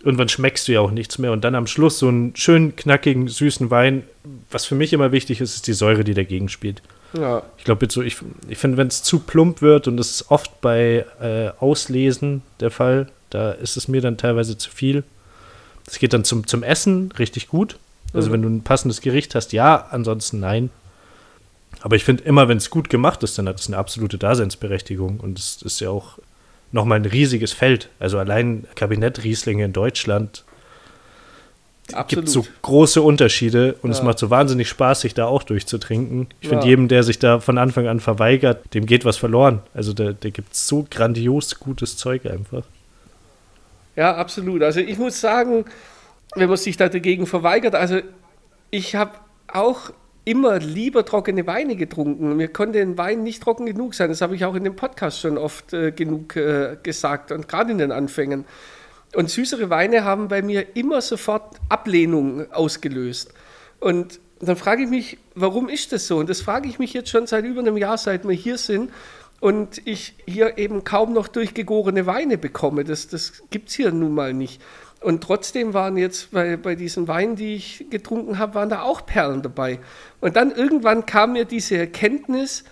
irgendwann 0.03 0.27
schmeckst 0.27 0.67
du 0.67 0.73
ja 0.73 0.81
auch 0.81 0.91
nichts 0.91 1.17
mehr. 1.17 1.31
Und 1.31 1.45
dann 1.45 1.55
am 1.55 1.65
Schluss 1.65 1.99
so 1.99 2.09
einen 2.09 2.35
schönen, 2.35 2.75
knackigen, 2.75 3.29
süßen 3.29 3.71
Wein. 3.71 4.03
Was 4.51 4.65
für 4.65 4.75
mich 4.75 4.91
immer 4.91 5.13
wichtig 5.13 5.39
ist, 5.39 5.55
ist 5.55 5.67
die 5.67 5.73
Säure, 5.73 6.03
die 6.03 6.13
dagegen 6.13 6.49
spielt. 6.49 6.81
Ja. 7.13 7.43
Ich 7.57 7.63
glaube, 7.63 7.87
so, 7.89 8.01
ich, 8.01 8.17
ich 8.49 8.57
finde, 8.57 8.75
wenn 8.75 8.87
es 8.87 9.01
zu 9.01 9.19
plump 9.19 9.61
wird, 9.61 9.87
und 9.87 9.95
das 9.95 10.11
ist 10.11 10.29
oft 10.29 10.59
bei 10.59 11.05
äh, 11.21 11.51
Auslesen 11.57 12.41
der 12.59 12.69
Fall, 12.69 13.07
da 13.29 13.53
ist 13.53 13.77
es 13.77 13.87
mir 13.87 14.01
dann 14.01 14.17
teilweise 14.17 14.57
zu 14.57 14.69
viel. 14.69 15.05
Es 15.87 15.99
geht 15.99 16.11
dann 16.11 16.25
zum, 16.25 16.47
zum 16.47 16.63
Essen 16.63 17.13
richtig 17.17 17.47
gut. 17.47 17.77
Also, 18.13 18.27
mhm. 18.27 18.33
wenn 18.33 18.41
du 18.41 18.49
ein 18.49 18.63
passendes 18.63 18.99
Gericht 18.99 19.35
hast, 19.35 19.53
ja, 19.53 19.87
ansonsten 19.89 20.41
nein. 20.41 20.69
Aber 21.81 21.95
ich 21.95 22.03
finde 22.03 22.23
immer, 22.23 22.47
wenn 22.47 22.57
es 22.57 22.69
gut 22.69 22.89
gemacht 22.89 23.23
ist, 23.23 23.37
dann 23.37 23.47
hat 23.47 23.59
es 23.59 23.67
eine 23.67 23.77
absolute 23.77 24.17
Daseinsberechtigung. 24.17 25.19
Und 25.19 25.39
es 25.39 25.61
ist 25.61 25.79
ja 25.79 25.89
auch 25.89 26.19
nochmal 26.71 26.99
ein 26.99 27.05
riesiges 27.05 27.53
Feld. 27.53 27.89
Also 27.99 28.19
allein 28.19 28.65
Kabinett 28.75 29.23
Rieslinge 29.23 29.65
in 29.65 29.73
Deutschland 29.73 30.43
es 31.91 32.07
gibt 32.07 32.29
so 32.29 32.45
große 32.61 33.01
Unterschiede 33.01 33.75
und 33.81 33.91
ja. 33.91 33.97
es 33.97 34.03
macht 34.03 34.19
so 34.19 34.29
wahnsinnig 34.29 34.69
Spaß, 34.69 35.01
sich 35.01 35.13
da 35.13 35.25
auch 35.25 35.43
durchzutrinken. 35.43 36.27
Ich 36.39 36.45
ja. 36.45 36.49
finde, 36.49 36.67
jedem, 36.67 36.87
der 36.87 37.03
sich 37.03 37.19
da 37.19 37.39
von 37.39 37.57
Anfang 37.57 37.87
an 37.87 37.99
verweigert, 37.99 38.73
dem 38.73 38.85
geht 38.85 39.05
was 39.05 39.17
verloren. 39.17 39.61
Also 39.73 39.93
der, 39.93 40.13
der 40.13 40.31
gibt 40.31 40.55
so 40.55 40.85
grandios 40.89 41.59
gutes 41.59 41.97
Zeug 41.97 42.25
einfach. 42.25 42.63
Ja, 43.95 44.15
absolut. 44.15 44.61
Also 44.63 44.79
ich 44.79 44.97
muss 44.97 45.19
sagen, 45.19 45.65
wenn 46.35 46.47
man 46.47 46.57
sich 46.57 46.77
da 46.77 46.89
dagegen 46.89 47.25
verweigert, 47.25 47.75
also 47.75 47.99
ich 48.69 48.95
habe 48.95 49.13
auch 49.47 49.91
immer 50.29 50.59
lieber 50.59 51.05
trockene 51.05 51.47
Weine 51.47 51.75
getrunken. 51.75 52.37
Mir 52.37 52.49
konnte 52.49 52.79
ein 52.79 52.99
Wein 52.99 53.23
nicht 53.23 53.41
trocken 53.41 53.65
genug 53.65 53.95
sein. 53.95 54.09
Das 54.09 54.21
habe 54.21 54.35
ich 54.35 54.45
auch 54.45 54.53
in 54.53 54.63
dem 54.63 54.75
Podcast 54.75 55.19
schon 55.19 55.39
oft 55.39 55.73
äh, 55.73 55.91
genug 55.91 56.35
äh, 56.35 56.77
gesagt 56.83 57.31
und 57.31 57.47
gerade 57.47 57.71
in 57.71 57.79
den 57.79 57.91
Anfängen. 57.91 58.45
Und 59.15 59.31
süßere 59.31 59.71
Weine 59.71 60.03
haben 60.03 60.27
bei 60.27 60.43
mir 60.43 60.75
immer 60.75 61.01
sofort 61.01 61.55
Ablehnung 61.67 62.51
ausgelöst. 62.51 63.33
Und 63.79 64.19
dann 64.39 64.55
frage 64.55 64.83
ich 64.83 64.89
mich, 64.89 65.17
warum 65.33 65.67
ist 65.67 65.93
das 65.93 66.05
so? 66.05 66.17
Und 66.19 66.29
das 66.29 66.41
frage 66.41 66.69
ich 66.69 66.77
mich 66.77 66.93
jetzt 66.93 67.09
schon 67.09 67.25
seit 67.25 67.43
über 67.43 67.61
einem 67.61 67.77
Jahr, 67.77 67.97
seit 67.97 68.27
wir 68.27 68.35
hier 68.35 68.59
sind 68.59 68.91
und 69.39 69.81
ich 69.85 70.13
hier 70.27 70.59
eben 70.59 70.83
kaum 70.83 71.11
noch 71.11 71.27
durchgegorene 71.27 72.05
Weine 72.05 72.37
bekomme. 72.37 72.83
Das, 72.83 73.07
das 73.07 73.41
gibt 73.49 73.69
es 73.69 73.75
hier 73.75 73.91
nun 73.91 74.13
mal 74.13 74.35
nicht. 74.35 74.61
Und 75.01 75.23
trotzdem 75.23 75.73
waren 75.73 75.97
jetzt 75.97 76.31
bei, 76.31 76.57
bei 76.57 76.75
diesen 76.75 77.07
Weinen, 77.07 77.35
die 77.35 77.55
ich 77.55 77.85
getrunken 77.89 78.37
habe, 78.37 78.55
waren 78.55 78.69
da 78.69 78.81
auch 78.81 79.05
Perlen 79.05 79.41
dabei. 79.41 79.79
Und 80.19 80.35
dann 80.35 80.51
irgendwann 80.51 81.05
kam 81.05 81.33
mir 81.33 81.45
diese 81.45 81.77
Erkenntnis, 81.77 82.65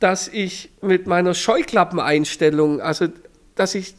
dass 0.00 0.28
ich 0.28 0.70
mit 0.80 1.06
meiner 1.06 1.34
Scheuklappeneinstellung, 1.34 2.80
also 2.80 3.08
dass 3.54 3.74
ich 3.74 3.96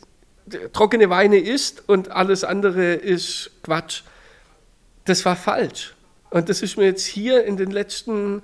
trockene 0.73 1.09
Weine 1.09 1.37
isst 1.37 1.87
und 1.87 2.11
alles 2.11 2.43
andere 2.43 2.93
ist 2.93 3.51
Quatsch. 3.61 4.03
Das 5.05 5.25
war 5.25 5.35
falsch. 5.35 5.95
Und 6.31 6.49
das 6.49 6.61
ist 6.61 6.77
mir 6.77 6.85
jetzt 6.85 7.05
hier 7.05 7.43
in 7.45 7.57
den 7.57 7.71
letzten, 7.71 8.41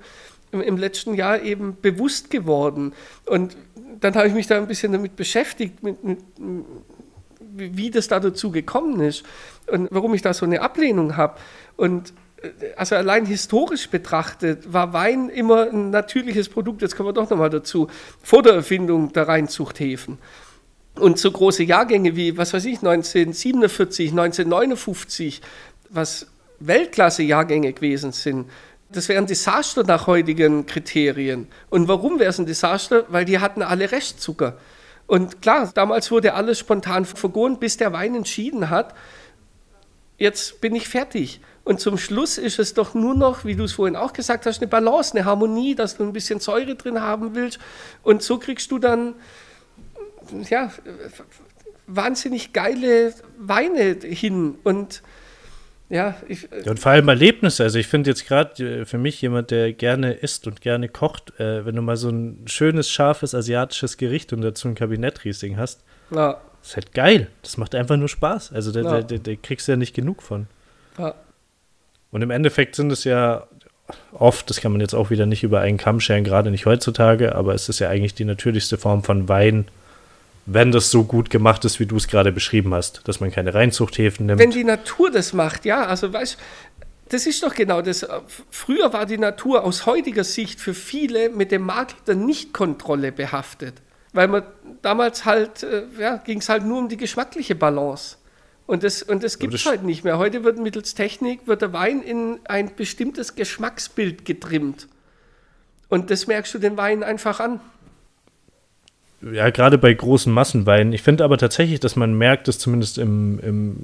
im, 0.52 0.60
im 0.60 0.76
letzten 0.76 1.14
Jahr 1.14 1.42
eben 1.42 1.76
bewusst 1.80 2.30
geworden. 2.30 2.92
Und 3.24 3.56
dann 4.00 4.14
habe 4.14 4.28
ich 4.28 4.34
mich 4.34 4.46
da 4.46 4.56
ein 4.56 4.66
bisschen 4.66 4.92
damit 4.92 5.16
beschäftigt, 5.16 5.82
mit, 5.82 6.04
mit, 6.04 6.18
wie 7.56 7.90
das 7.90 8.08
da 8.08 8.20
dazu 8.20 8.50
gekommen 8.50 9.00
ist 9.00 9.24
und 9.66 9.88
warum 9.90 10.14
ich 10.14 10.22
da 10.22 10.34
so 10.34 10.46
eine 10.46 10.60
Ablehnung 10.60 11.16
habe. 11.16 11.38
Und 11.76 12.12
äh, 12.42 12.48
also 12.76 12.96
allein 12.96 13.26
historisch 13.26 13.88
betrachtet 13.88 14.72
war 14.72 14.92
Wein 14.92 15.28
immer 15.28 15.70
ein 15.70 15.90
natürliches 15.90 16.48
Produkt, 16.48 16.82
jetzt 16.82 16.96
kommen 16.96 17.08
wir 17.08 17.12
doch 17.12 17.30
nochmal 17.30 17.50
dazu, 17.50 17.88
vor 18.22 18.42
der 18.42 18.54
Erfindung 18.54 19.12
der 19.12 19.28
Reinzuchthäfen. 19.28 20.18
Und 20.98 21.18
so 21.18 21.30
große 21.30 21.62
Jahrgänge 21.62 22.16
wie, 22.16 22.38
was 22.38 22.54
weiß 22.54 22.64
ich, 22.64 22.78
1947, 22.78 24.10
1959, 24.10 25.42
was 25.90 26.26
Weltklasse-Jahrgänge 26.60 27.74
gewesen 27.74 28.12
sind, 28.12 28.46
das 28.90 29.08
wäre 29.08 29.20
ein 29.20 29.26
Desaster 29.26 29.82
nach 29.82 30.06
heutigen 30.06 30.64
Kriterien. 30.66 31.48
Und 31.70 31.88
warum 31.88 32.18
wäre 32.18 32.30
es 32.30 32.38
ein 32.38 32.46
Desaster? 32.46 33.04
Weil 33.08 33.24
die 33.24 33.40
hatten 33.40 33.62
alle 33.62 33.90
Restzucker. 33.90 34.56
Und 35.06 35.40
klar, 35.40 35.70
damals 35.72 36.10
wurde 36.10 36.34
alles 36.34 36.58
spontan 36.58 37.04
vergoren, 37.04 37.58
bis 37.58 37.76
der 37.76 37.92
Wein 37.92 38.14
entschieden 38.14 38.70
hat, 38.70 38.94
jetzt 40.18 40.60
bin 40.60 40.74
ich 40.74 40.88
fertig. 40.88 41.40
Und 41.64 41.80
zum 41.80 41.98
Schluss 41.98 42.38
ist 42.38 42.58
es 42.58 42.74
doch 42.74 42.94
nur 42.94 43.14
noch, 43.14 43.44
wie 43.44 43.56
du 43.56 43.64
es 43.64 43.72
vorhin 43.72 43.96
auch 43.96 44.12
gesagt 44.12 44.46
hast, 44.46 44.60
eine 44.60 44.68
Balance, 44.68 45.16
eine 45.16 45.24
Harmonie, 45.24 45.74
dass 45.74 45.96
du 45.96 46.04
ein 46.04 46.12
bisschen 46.12 46.40
Säure 46.40 46.76
drin 46.76 47.00
haben 47.00 47.34
willst. 47.34 47.58
Und 48.02 48.22
so 48.22 48.38
kriegst 48.38 48.70
du 48.70 48.78
dann 48.78 49.14
ja, 50.48 50.72
wahnsinnig 51.86 52.52
geile 52.52 53.14
Weine 53.38 53.96
hin. 54.00 54.58
Und 54.62 55.02
ja, 55.88 56.16
ich, 56.28 56.48
ja, 56.64 56.70
und 56.70 56.80
vor 56.80 56.92
allem 56.92 57.08
Erlebnisse. 57.08 57.62
Also 57.62 57.78
ich 57.78 57.86
finde 57.86 58.10
jetzt 58.10 58.26
gerade 58.26 58.80
äh, 58.80 58.84
für 58.84 58.98
mich 58.98 59.20
jemand, 59.22 59.50
der 59.50 59.72
gerne 59.72 60.12
isst 60.14 60.46
und 60.46 60.60
gerne 60.60 60.88
kocht, 60.88 61.38
äh, 61.38 61.64
wenn 61.64 61.76
du 61.76 61.82
mal 61.82 61.96
so 61.96 62.08
ein 62.08 62.42
schönes, 62.46 62.90
scharfes 62.90 63.34
asiatisches 63.34 63.96
Gericht 63.96 64.32
und 64.32 64.40
dazu 64.40 64.68
ein 64.68 64.74
Kabinettriesling 64.74 65.56
hast, 65.56 65.84
ja. 66.10 66.40
ist 66.62 66.76
halt 66.76 66.92
geil. 66.92 67.28
Das 67.42 67.56
macht 67.56 67.74
einfach 67.74 67.96
nur 67.96 68.08
Spaß. 68.08 68.52
Also 68.52 68.72
da, 68.72 68.80
ja. 68.80 69.02
da, 69.02 69.16
da 69.16 69.34
kriegst 69.36 69.68
du 69.68 69.72
ja 69.72 69.76
nicht 69.76 69.94
genug 69.94 70.22
von. 70.22 70.48
Ja. 70.98 71.14
Und 72.10 72.22
im 72.22 72.30
Endeffekt 72.30 72.74
sind 72.74 72.90
es 72.90 73.04
ja 73.04 73.46
oft, 74.12 74.50
das 74.50 74.60
kann 74.60 74.72
man 74.72 74.80
jetzt 74.80 74.94
auch 74.94 75.10
wieder 75.10 75.26
nicht 75.26 75.44
über 75.44 75.60
einen 75.60 75.78
Kamm 75.78 76.00
scheren, 76.00 76.24
gerade 76.24 76.50
nicht 76.50 76.66
heutzutage, 76.66 77.34
aber 77.34 77.54
es 77.54 77.68
ist 77.68 77.78
ja 77.78 77.88
eigentlich 77.88 78.14
die 78.14 78.24
natürlichste 78.24 78.78
Form 78.78 79.02
von 79.04 79.28
Wein, 79.28 79.66
wenn 80.46 80.70
das 80.70 80.90
so 80.90 81.04
gut 81.04 81.28
gemacht 81.28 81.64
ist, 81.64 81.80
wie 81.80 81.86
du 81.86 81.96
es 81.96 82.06
gerade 82.06 82.32
beschrieben 82.32 82.72
hast, 82.72 83.06
dass 83.08 83.20
man 83.20 83.32
keine 83.32 83.52
Reinzuchthäfen 83.52 84.26
nimmt. 84.26 84.40
Wenn 84.40 84.52
die 84.52 84.64
Natur 84.64 85.10
das 85.10 85.32
macht, 85.32 85.64
ja, 85.64 85.84
also 85.84 86.12
weißt 86.12 86.38
das 87.08 87.26
ist 87.26 87.42
doch 87.42 87.54
genau 87.54 87.82
das. 87.82 88.06
Früher 88.50 88.92
war 88.92 89.06
die 89.06 89.18
Natur 89.18 89.62
aus 89.62 89.86
heutiger 89.86 90.24
Sicht 90.24 90.60
für 90.60 90.74
viele 90.74 91.30
mit 91.30 91.52
dem 91.52 91.62
Makel 91.62 91.96
der 92.06 92.16
Nichtkontrolle 92.16 93.12
behaftet. 93.12 93.74
Weil 94.12 94.28
man 94.28 94.42
damals 94.82 95.24
halt, 95.24 95.62
äh, 95.62 95.84
ja, 95.98 96.16
ging 96.16 96.38
es 96.38 96.48
halt 96.48 96.64
nur 96.64 96.78
um 96.78 96.88
die 96.88 96.96
geschmackliche 96.96 97.54
Balance. 97.54 98.16
Und 98.66 98.82
das, 98.82 99.02
und 99.02 99.22
das 99.22 99.38
gibt 99.38 99.54
es 99.54 99.64
heute 99.66 99.86
nicht 99.86 100.02
mehr. 100.02 100.18
Heute 100.18 100.42
wird 100.42 100.58
mittels 100.58 100.94
Technik 100.94 101.46
wird 101.46 101.62
der 101.62 101.72
Wein 101.72 102.02
in 102.02 102.40
ein 102.46 102.74
bestimmtes 102.74 103.36
Geschmacksbild 103.36 104.24
getrimmt. 104.24 104.88
Und 105.88 106.10
das 106.10 106.26
merkst 106.26 106.54
du 106.54 106.58
den 106.58 106.76
Wein 106.76 107.04
einfach 107.04 107.38
an 107.38 107.60
ja, 109.32 109.50
gerade 109.50 109.78
bei 109.78 109.92
großen 109.92 110.32
Massenweinen. 110.32 110.92
Ich 110.92 111.02
finde 111.02 111.24
aber 111.24 111.38
tatsächlich, 111.38 111.80
dass 111.80 111.96
man 111.96 112.16
merkt, 112.16 112.48
dass 112.48 112.58
zumindest 112.58 112.98
im, 112.98 113.38
im 113.40 113.76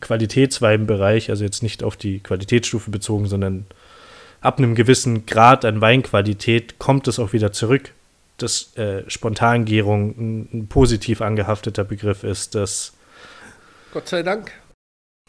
Qualitätsweinbereich, 0.00 1.30
also 1.30 1.44
jetzt 1.44 1.62
nicht 1.62 1.82
auf 1.82 1.96
die 1.96 2.20
Qualitätsstufe 2.20 2.90
bezogen, 2.90 3.26
sondern 3.26 3.66
ab 4.40 4.58
einem 4.58 4.74
gewissen 4.74 5.26
Grad 5.26 5.64
an 5.64 5.80
Weinqualität 5.80 6.78
kommt 6.78 7.08
es 7.08 7.18
auch 7.18 7.32
wieder 7.32 7.52
zurück, 7.52 7.92
dass 8.38 8.76
äh, 8.76 9.04
Spontangärung 9.08 10.10
ein, 10.10 10.48
ein, 10.52 10.66
positiv 10.68 11.20
angehafteter 11.20 11.84
Begriff 11.84 12.24
ist, 12.24 12.54
dass 12.54 12.92
Gott 13.92 14.08
sei 14.08 14.22
Dank. 14.22 14.52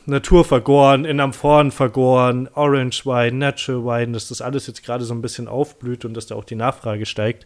Natur 0.05 0.45
vergoren, 0.45 1.05
in 1.05 1.19
Amphoren 1.19 1.71
vergoren, 1.71 2.49
Orange 2.55 3.05
Wine, 3.05 3.37
Natural 3.37 3.83
Wine, 3.83 4.13
dass 4.13 4.29
das 4.29 4.41
alles 4.41 4.65
jetzt 4.65 4.83
gerade 4.83 5.03
so 5.03 5.13
ein 5.13 5.21
bisschen 5.21 5.47
aufblüht 5.47 6.05
und 6.05 6.15
dass 6.15 6.27
da 6.27 6.35
auch 6.35 6.43
die 6.43 6.55
Nachfrage 6.55 7.05
steigt 7.05 7.45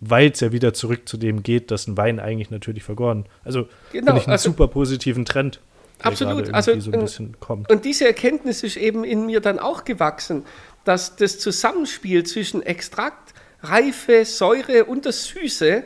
weil 0.00 0.30
es 0.30 0.40
ja 0.40 0.52
wieder 0.52 0.72
zurück 0.72 1.08
zu 1.08 1.16
dem 1.16 1.42
geht, 1.42 1.70
dass 1.70 1.86
ein 1.86 1.96
Wein 1.96 2.18
eigentlich 2.20 2.50
natürlich 2.50 2.82
vergoren. 2.82 3.26
Also 3.44 3.68
genau, 3.92 4.06
finde 4.06 4.20
ich 4.20 4.26
einen 4.26 4.32
also, 4.32 4.50
super 4.50 4.68
positiven 4.68 5.24
Trend. 5.24 5.60
Absolut, 6.02 6.52
also 6.52 6.78
so 6.78 6.90
und 6.92 7.84
diese 7.86 8.06
Erkenntnis 8.06 8.62
ist 8.62 8.76
eben 8.76 9.02
in 9.02 9.26
mir 9.26 9.40
dann 9.40 9.58
auch 9.58 9.84
gewachsen, 9.84 10.44
dass 10.84 11.16
das 11.16 11.38
Zusammenspiel 11.38 12.24
zwischen 12.24 12.62
Extrakt, 12.62 13.32
Reife, 13.62 14.26
Säure 14.26 14.84
und 14.84 15.06
das 15.06 15.24
Süße, 15.24 15.84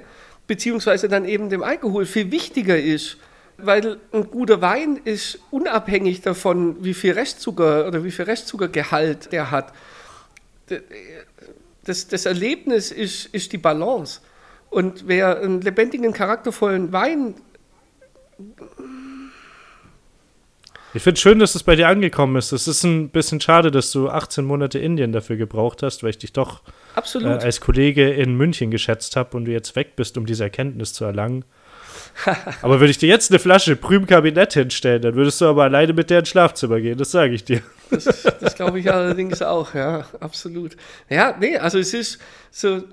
beziehungsweise 0.49 1.09
dann 1.09 1.25
eben 1.27 1.49
dem 1.49 1.63
Alkohol, 1.63 2.07
viel 2.07 2.33
wichtiger 2.33 2.77
ist, 2.77 3.19
weil 3.57 3.99
ein 4.13 4.31
guter 4.31 4.61
Wein 4.61 4.99
ist 5.05 5.39
unabhängig 5.53 6.23
davon, 6.23 6.83
wie 6.83 6.95
viel 6.95 7.13
Restzucker 7.13 7.87
oder 7.87 8.03
wie 8.03 8.11
viel 8.11 8.25
Restzuckergehalt 8.25 9.31
der 9.31 9.53
hat 9.53 9.73
das, 11.91 12.07
das 12.07 12.25
Erlebnis 12.25 12.93
ist, 12.93 13.27
ist 13.35 13.53
die 13.53 13.59
Balance. 13.59 14.21
Und 14.71 15.09
wer 15.09 15.41
einen 15.41 15.61
lebendigen, 15.61 16.13
charaktervollen 16.13 16.93
Wein. 16.93 17.35
Ich 20.95 21.03
finde 21.03 21.15
es 21.15 21.21
schön, 21.21 21.41
dass 21.41 21.57
es 21.57 21.65
bei 21.65 21.75
dir 21.75 21.89
angekommen 21.89 22.37
ist. 22.37 22.53
Es 22.53 22.69
ist 22.69 22.85
ein 22.85 23.11
bisschen 23.11 23.41
schade, 23.41 23.73
dass 23.73 23.91
du 23.91 24.09
18 24.09 24.45
Monate 24.45 24.79
Indien 24.79 25.11
dafür 25.11 25.37
gebraucht 25.37 25.83
hast, 25.83 26.05
weil 26.05 26.11
ich 26.11 26.19
dich 26.19 26.33
doch 26.33 26.63
äh, 26.97 27.27
als 27.27 27.61
Kollege 27.61 28.11
in 28.11 28.37
München 28.37 28.71
geschätzt 28.71 29.17
habe 29.17 29.37
und 29.37 29.47
du 29.47 29.53
jetzt 29.53 29.75
weg 29.75 29.97
bist, 29.97 30.17
um 30.17 30.27
diese 30.27 30.45
Erkenntnis 30.45 30.93
zu 30.93 31.05
erlangen. 31.05 31.45
aber 32.63 32.81
würde 32.81 32.91
ich 32.91 32.99
dir 32.99 33.09
jetzt 33.09 33.31
eine 33.31 33.39
Flasche 33.39 33.77
Prüm 33.77 34.07
Kabinett 34.07 34.55
hinstellen, 34.55 35.03
dann 35.03 35.15
würdest 35.15 35.41
du 35.41 35.47
aber 35.47 35.65
alleine 35.65 35.93
mit 35.93 36.11
der 36.11 36.21
ins 36.21 36.29
Schlafzimmer 36.29 36.81
gehen, 36.81 36.99
das 36.99 37.11
sage 37.11 37.35
ich 37.35 37.45
dir. 37.45 37.63
Das, 37.91 38.05
das 38.05 38.55
glaube 38.55 38.79
ich 38.79 38.89
allerdings 38.89 39.43
auch, 39.43 39.75
ja, 39.75 40.07
absolut. 40.21 40.77
Ja, 41.09 41.37
nee, 41.41 41.59
also 41.59 41.77
es 41.77 41.93
ist 41.93 42.21
so, 42.53 42.85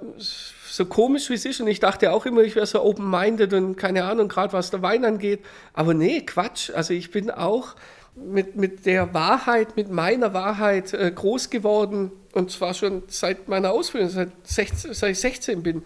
so 0.77 0.85
komisch, 0.85 1.29
wie 1.29 1.33
es 1.33 1.45
ist. 1.45 1.59
Und 1.59 1.67
ich 1.67 1.79
dachte 1.79 2.11
auch 2.11 2.25
immer, 2.25 2.41
ich 2.41 2.55
wäre 2.55 2.65
so 2.65 2.83
open-minded 2.83 3.53
und 3.53 3.75
keine 3.75 4.05
Ahnung, 4.05 4.27
gerade 4.27 4.53
was 4.53 4.69
der 4.71 4.81
Wein 4.81 5.05
angeht. 5.05 5.41
Aber 5.73 5.93
nee, 5.93 6.21
Quatsch. 6.21 6.71
Also 6.73 6.93
ich 6.93 7.11
bin 7.11 7.29
auch 7.29 7.75
mit, 8.15 8.55
mit 8.55 8.85
der 8.85 9.13
Wahrheit, 9.13 9.75
mit 9.75 9.89
meiner 9.89 10.33
Wahrheit 10.33 10.93
äh, 10.93 11.11
groß 11.13 11.49
geworden. 11.49 12.11
Und 12.33 12.51
zwar 12.51 12.73
schon 12.73 13.03
seit 13.07 13.47
meiner 13.47 13.71
Ausbildung, 13.71 14.09
seit, 14.09 14.29
16, 14.43 14.93
seit 14.93 15.11
ich 15.11 15.19
16 15.19 15.63
bin 15.63 15.83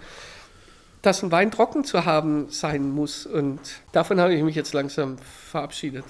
dass 1.02 1.24
ein 1.24 1.32
Wein 1.32 1.52
trocken 1.52 1.84
zu 1.84 2.06
haben 2.06 2.50
sein 2.50 2.90
muss. 2.92 3.26
Und 3.26 3.60
davon 3.92 4.20
habe 4.20 4.34
ich 4.34 4.44
mich 4.44 4.56
jetzt 4.56 4.74
langsam 4.74 5.18
verabschiedet. 5.50 6.06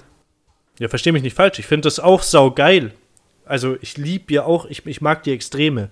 Ja, 0.78 0.88
verstehe 0.88 1.12
mich 1.12 1.22
nicht 1.22 1.36
falsch. 1.36 1.58
Ich 1.58 1.66
finde 1.66 1.86
das 1.86 2.00
auch 2.00 2.22
saugeil. 2.22 2.92
Also 3.44 3.76
ich 3.80 3.96
liebe 3.96 4.32
ja 4.34 4.44
auch, 4.44 4.66
ich, 4.66 4.86
ich 4.86 5.00
mag 5.00 5.22
die 5.22 5.32
Extreme. 5.32 5.90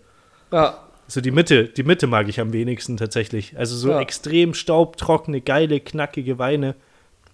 Ja. 0.52 0.78
Also 1.06 1.20
die 1.20 1.30
Mitte, 1.30 1.64
die 1.64 1.82
Mitte 1.82 2.06
mag 2.06 2.28
ich 2.28 2.40
am 2.40 2.52
wenigsten 2.52 2.96
tatsächlich. 2.96 3.56
Also 3.58 3.76
so 3.76 3.90
ja. 3.90 4.00
extrem 4.00 4.54
staubtrockene, 4.54 5.40
geile, 5.40 5.80
knackige 5.80 6.38
Weine. 6.38 6.74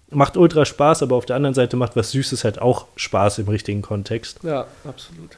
Macht 0.09 0.37
ultra 0.37 0.65
Spaß, 0.65 1.03
aber 1.03 1.17
auf 1.17 1.27
der 1.27 1.37
anderen 1.37 1.55
Seite 1.55 1.77
macht 1.77 1.97
was 1.97 2.13
Süßes 2.13 2.45
halt 2.45 2.61
auch 2.61 2.87
Spaß 2.97 3.41
im 3.41 3.49
richtigen 3.49 3.83
Kontext. 3.83 4.39
Ja, 4.45 4.67
absolut. 4.85 5.37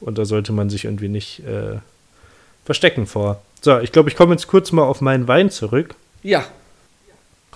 Und 0.00 0.16
da 0.16 0.24
sollte 0.24 0.52
man 0.52 0.70
sich 0.70 0.84
irgendwie 0.84 1.08
nicht 1.08 1.40
äh, 1.40 1.78
verstecken 2.64 3.06
vor. 3.06 3.42
So, 3.62 3.78
ich 3.78 3.92
glaube, 3.92 4.08
ich 4.08 4.16
komme 4.16 4.32
jetzt 4.32 4.46
kurz 4.46 4.72
mal 4.72 4.84
auf 4.84 5.02
meinen 5.02 5.28
Wein 5.28 5.50
zurück. 5.50 5.94
Ja. 6.22 6.46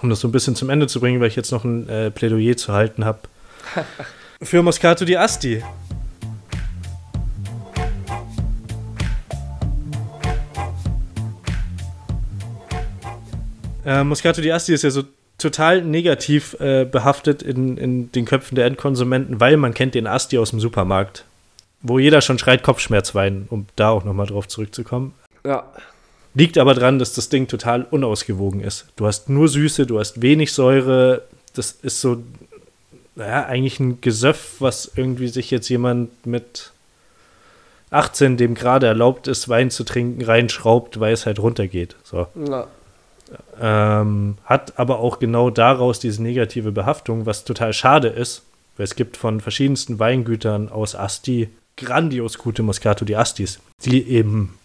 Um 0.02 0.10
das 0.10 0.20
so 0.20 0.28
ein 0.28 0.32
bisschen 0.32 0.54
zum 0.54 0.68
Ende 0.68 0.86
zu 0.86 1.00
bringen, 1.00 1.18
weil 1.20 1.28
ich 1.28 1.36
jetzt 1.36 1.50
noch 1.50 1.64
ein 1.64 1.88
äh, 1.88 2.10
Plädoyer 2.10 2.58
zu 2.58 2.74
halten 2.74 3.06
habe. 3.06 3.20
Für 4.42 4.62
Moscato 4.62 5.06
di 5.06 5.16
Asti. 5.16 5.62
Äh, 13.86 14.04
Moscato 14.04 14.42
di 14.42 14.52
Asti 14.52 14.74
ist 14.74 14.82
ja 14.82 14.90
so 14.90 15.04
total 15.38 15.82
negativ 15.82 16.54
äh, 16.60 16.84
behaftet 16.84 17.42
in, 17.42 17.78
in 17.78 18.12
den 18.12 18.26
Köpfen 18.26 18.56
der 18.56 18.66
Endkonsumenten, 18.66 19.40
weil 19.40 19.56
man 19.56 19.72
kennt 19.72 19.94
den 19.94 20.06
Asti 20.06 20.36
aus 20.36 20.50
dem 20.50 20.60
Supermarkt. 20.60 21.24
Wo 21.80 21.98
jeder 21.98 22.20
schon 22.20 22.38
schreit 22.38 22.62
Kopfschmerzwein, 22.62 23.46
um 23.48 23.66
da 23.76 23.88
auch 23.88 24.04
nochmal 24.04 24.26
drauf 24.26 24.48
zurückzukommen. 24.48 25.14
Ja. 25.46 25.64
Liegt 26.34 26.58
aber 26.58 26.74
dran, 26.74 26.98
dass 26.98 27.14
das 27.14 27.28
Ding 27.28 27.46
total 27.46 27.86
unausgewogen 27.88 28.60
ist. 28.60 28.86
Du 28.96 29.06
hast 29.06 29.28
nur 29.28 29.48
Süße, 29.48 29.86
du 29.86 30.00
hast 30.00 30.20
wenig 30.20 30.52
Säure. 30.52 31.22
Das 31.54 31.70
ist 31.70 32.00
so, 32.00 32.22
naja, 33.14 33.46
eigentlich 33.46 33.78
ein 33.78 34.00
Gesöff, 34.00 34.56
was 34.58 34.90
irgendwie 34.96 35.28
sich 35.28 35.50
jetzt 35.52 35.68
jemand 35.68 36.26
mit 36.26 36.72
18, 37.90 38.36
dem 38.36 38.54
gerade 38.54 38.86
erlaubt 38.86 39.28
ist, 39.28 39.48
Wein 39.48 39.70
zu 39.70 39.84
trinken, 39.84 40.24
reinschraubt, 40.24 40.98
weil 40.98 41.12
es 41.12 41.26
halt 41.26 41.38
runtergeht. 41.38 41.94
So. 42.02 42.26
Ja. 42.48 42.66
ähm, 43.60 44.36
hat 44.44 44.78
aber 44.78 44.98
auch 44.98 45.20
genau 45.20 45.50
daraus 45.50 46.00
diese 46.00 46.20
negative 46.20 46.72
Behaftung, 46.72 47.26
was 47.26 47.44
total 47.44 47.72
schade 47.72 48.08
ist, 48.08 48.42
weil 48.76 48.84
es 48.84 48.96
gibt 48.96 49.16
von 49.16 49.40
verschiedensten 49.40 50.00
Weingütern 50.00 50.68
aus 50.68 50.96
Asti 50.96 51.48
grandios 51.76 52.38
gute 52.38 52.64
Moscato 52.64 53.04
di 53.04 53.14
Astis, 53.14 53.60
die 53.84 54.08
eben. 54.08 54.58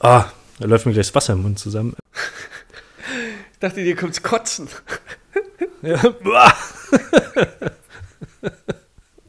Ah, 0.00 0.26
da 0.58 0.66
läuft 0.66 0.86
mir 0.86 0.92
gleich 0.92 1.06
das 1.06 1.14
Wasser 1.14 1.32
im 1.34 1.42
Mund 1.42 1.58
zusammen. 1.58 1.94
Ich 3.52 3.58
dachte, 3.60 3.82
dir 3.84 3.96
kommt's 3.96 4.22
kotzen. 4.22 4.68
Ja. 5.84 6.00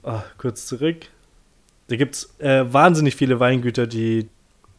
oh, 0.03 0.21
kurz 0.37 0.67
zurück. 0.67 0.97
Da 1.87 1.95
gibt 1.95 2.15
es 2.15 2.39
äh, 2.39 2.71
wahnsinnig 2.71 3.15
viele 3.15 3.39
Weingüter, 3.39 3.87
die 3.87 4.29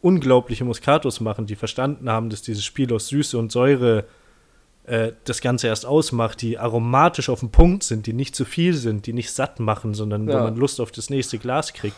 unglaubliche 0.01 0.63
Moscatos 0.63 1.19
machen, 1.19 1.47
die 1.47 1.55
verstanden 1.55 2.09
haben, 2.09 2.29
dass 2.29 2.41
dieses 2.41 2.63
Spiel 2.63 2.93
aus 2.93 3.07
Süße 3.07 3.37
und 3.37 3.51
Säure 3.51 4.05
äh, 4.85 5.11
das 5.25 5.41
Ganze 5.41 5.67
erst 5.67 5.85
ausmacht, 5.85 6.41
die 6.41 6.57
aromatisch 6.57 7.27
auf 7.29 7.39
den 7.41 7.49
Punkt 7.51 7.83
sind, 7.83 8.05
die 8.05 8.13
nicht 8.13 8.35
zu 8.35 8.45
viel 8.45 8.73
sind, 8.73 9.05
die 9.05 9.13
nicht 9.13 9.31
satt 9.31 9.59
machen, 9.59 9.93
sondern 9.93 10.27
Ja. 10.29 10.39
wo 10.39 10.43
man 10.43 10.55
Lust 10.55 10.79
auf 10.79 10.91
das 10.91 11.09
nächste 11.09 11.39
Glas 11.39 11.73
kriegt. 11.73 11.97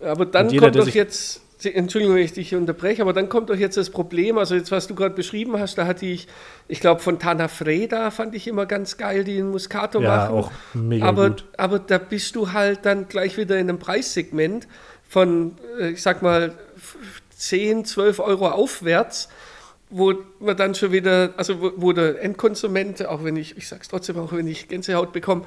Aber 0.00 0.24
dann 0.26 0.48
jeder, 0.48 0.70
kommt 0.70 0.76
doch 0.88 0.94
jetzt, 0.94 1.42
Entschuldigung, 1.64 2.16
wenn 2.16 2.24
ich 2.24 2.32
dich 2.32 2.54
unterbreche, 2.54 3.02
aber 3.02 3.12
dann 3.12 3.28
kommt 3.28 3.50
doch 3.50 3.56
jetzt 3.56 3.76
das 3.76 3.90
Problem, 3.90 4.38
also 4.38 4.54
jetzt, 4.54 4.70
was 4.70 4.86
du 4.86 4.94
gerade 4.94 5.14
beschrieben 5.14 5.58
hast, 5.58 5.76
da 5.78 5.86
hatte 5.86 6.06
ich, 6.06 6.26
ich 6.68 6.80
glaube, 6.80 7.00
Fontana 7.00 7.48
Freda 7.48 8.10
fand 8.10 8.34
ich 8.34 8.46
immer 8.48 8.66
ganz 8.66 8.96
geil, 8.96 9.24
die 9.24 9.38
einen 9.38 9.50
Muscato 9.50 10.00
Ja, 10.00 10.16
machen. 10.16 10.34
auch 10.34 10.52
mega 10.74 11.06
aber, 11.06 11.30
gut. 11.30 11.44
aber 11.56 11.78
da 11.78 11.98
bist 11.98 12.34
du 12.36 12.52
halt 12.52 12.80
dann 12.86 13.08
gleich 13.08 13.36
wieder 13.36 13.56
in 13.58 13.68
einem 13.68 13.78
Preissegment 13.78 14.68
von, 15.08 15.56
äh, 15.80 15.90
ich 15.90 16.02
sag 16.02 16.22
mal, 16.22 16.54
f- 16.76 16.96
10, 17.36 17.84
12 17.84 18.20
Euro 18.20 18.48
aufwärts, 18.48 19.28
wo 19.90 20.14
man 20.38 20.56
dann 20.56 20.74
schon 20.74 20.92
wieder, 20.92 21.34
also 21.36 21.60
wo, 21.60 21.72
wo 21.76 21.92
der 21.92 22.22
Endkonsument, 22.22 23.04
auch 23.06 23.24
wenn 23.24 23.36
ich, 23.36 23.56
ich 23.56 23.66
sag's 23.68 23.88
trotzdem, 23.88 24.18
auch 24.18 24.32
wenn 24.32 24.46
ich 24.46 24.68
Gänsehaut 24.68 25.12
bekomme, 25.12 25.42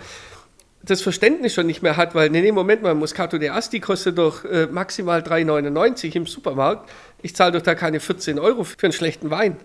das 0.84 1.02
Verständnis 1.02 1.54
schon 1.54 1.66
nicht 1.66 1.82
mehr 1.82 1.98
hat, 1.98 2.14
weil, 2.14 2.30
nee, 2.30 2.42
nee, 2.42 2.52
Moment 2.52 2.82
mal, 2.82 2.94
Moscato 2.94 3.38
de 3.38 3.50
Asti 3.50 3.80
kostet 3.80 4.18
doch 4.18 4.44
äh, 4.44 4.68
maximal 4.68 5.22
3,99 5.22 6.16
im 6.16 6.26
Supermarkt. 6.28 6.90
Ich 7.22 7.36
zahle 7.36 7.54
doch 7.54 7.62
da 7.62 7.74
keine 7.74 8.00
14 8.00 8.38
Euro 8.38 8.64
für 8.64 8.76
einen 8.84 8.94
schlechten 8.94 9.30
Wein. 9.30 9.56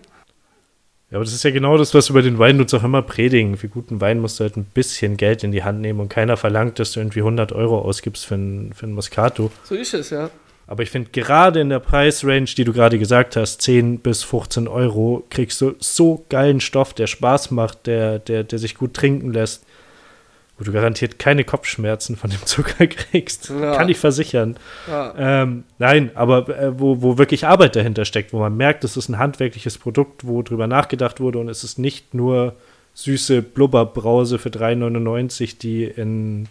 Ja, 1.11 1.17
aber 1.17 1.25
das 1.25 1.33
ist 1.33 1.43
ja 1.43 1.51
genau 1.51 1.75
das, 1.77 1.93
was 1.93 2.09
wir 2.09 2.13
bei 2.13 2.21
den 2.21 2.37
Weinen 2.37 2.61
uns 2.61 2.73
auch 2.73 2.83
immer 2.83 3.01
predigen. 3.01 3.57
Für 3.57 3.67
guten 3.67 3.99
Wein 3.99 4.19
musst 4.19 4.39
du 4.39 4.43
halt 4.43 4.55
ein 4.57 4.63
bisschen 4.63 5.17
Geld 5.17 5.43
in 5.43 5.51
die 5.51 5.63
Hand 5.63 5.81
nehmen 5.81 5.99
und 5.99 6.09
keiner 6.09 6.37
verlangt, 6.37 6.79
dass 6.79 6.91
du 6.91 6.99
irgendwie 6.99 7.19
100 7.19 7.51
Euro 7.51 7.79
ausgibst 7.79 8.25
für 8.25 8.35
einen, 8.35 8.73
für 8.73 8.85
einen 8.85 8.93
Moscato. 8.93 9.51
So 9.63 9.75
ist 9.75 9.93
es, 9.95 10.11
ja. 10.11 10.29
Aber 10.67 10.83
ich 10.83 10.91
finde, 10.91 11.09
gerade 11.09 11.61
in 11.61 11.69
der 11.69 11.79
Preisrange, 11.79 12.45
die 12.55 12.63
du 12.63 12.73
gerade 12.73 12.99
gesagt 12.99 13.35
hast, 13.35 13.63
10 13.63 13.99
bis 13.99 14.23
15 14.23 14.67
Euro, 14.67 15.25
kriegst 15.31 15.59
du 15.61 15.73
so 15.79 16.25
geilen 16.29 16.61
Stoff, 16.61 16.93
der 16.93 17.07
Spaß 17.07 17.49
macht, 17.49 17.87
der, 17.87 18.19
der, 18.19 18.43
der 18.43 18.59
sich 18.59 18.75
gut 18.75 18.93
trinken 18.93 19.33
lässt, 19.33 19.65
wo 20.59 20.65
du 20.65 20.73
garantiert 20.73 21.17
keine 21.17 21.45
Kopfschmerzen 21.45 22.17
von 22.17 22.29
dem 22.29 22.45
Zucker 22.45 22.85
kriegst. 22.87 23.49
Ja. 23.49 23.75
Kann 23.75 23.89
ich 23.89 23.97
versichern. 23.97 24.57
ja. 24.87 25.13
Ähm, 25.17 25.63
nein, 25.79 26.11
aber 26.15 26.49
äh, 26.49 26.77
wo, 26.79 27.01
wo 27.01 27.17
wirklich 27.17 27.47
Arbeit 27.47 27.75
dahinter 27.75 28.03
steckt, 28.05 28.33
wo 28.33 28.39
man 28.39 28.55
merkt, 28.55 28.83
es 28.83 28.97
ist 28.97 29.07
ein 29.09 29.17
handwerkliches 29.17 29.77
Produkt, 29.77 30.27
wo 30.27 30.43
drüber 30.43 30.67
nachgedacht 30.67 31.21
wurde 31.21 31.39
und 31.39 31.47
es 31.47 31.63
ist 31.63 31.79
nicht 31.79 32.13
nur 32.13 32.55
süße 32.93 33.41
Blubberbrause 33.41 34.37
für 34.37 34.49
3,99, 34.49 35.57
die 35.59 35.85
in 35.85 36.47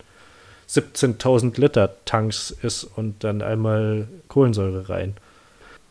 17.000 0.68 1.60
Liter 1.60 1.94
Tanks 2.06 2.50
ist 2.62 2.84
und 2.84 3.24
dann 3.24 3.42
einmal 3.42 4.08
Kohlensäure 4.28 4.88
rein. 4.88 5.14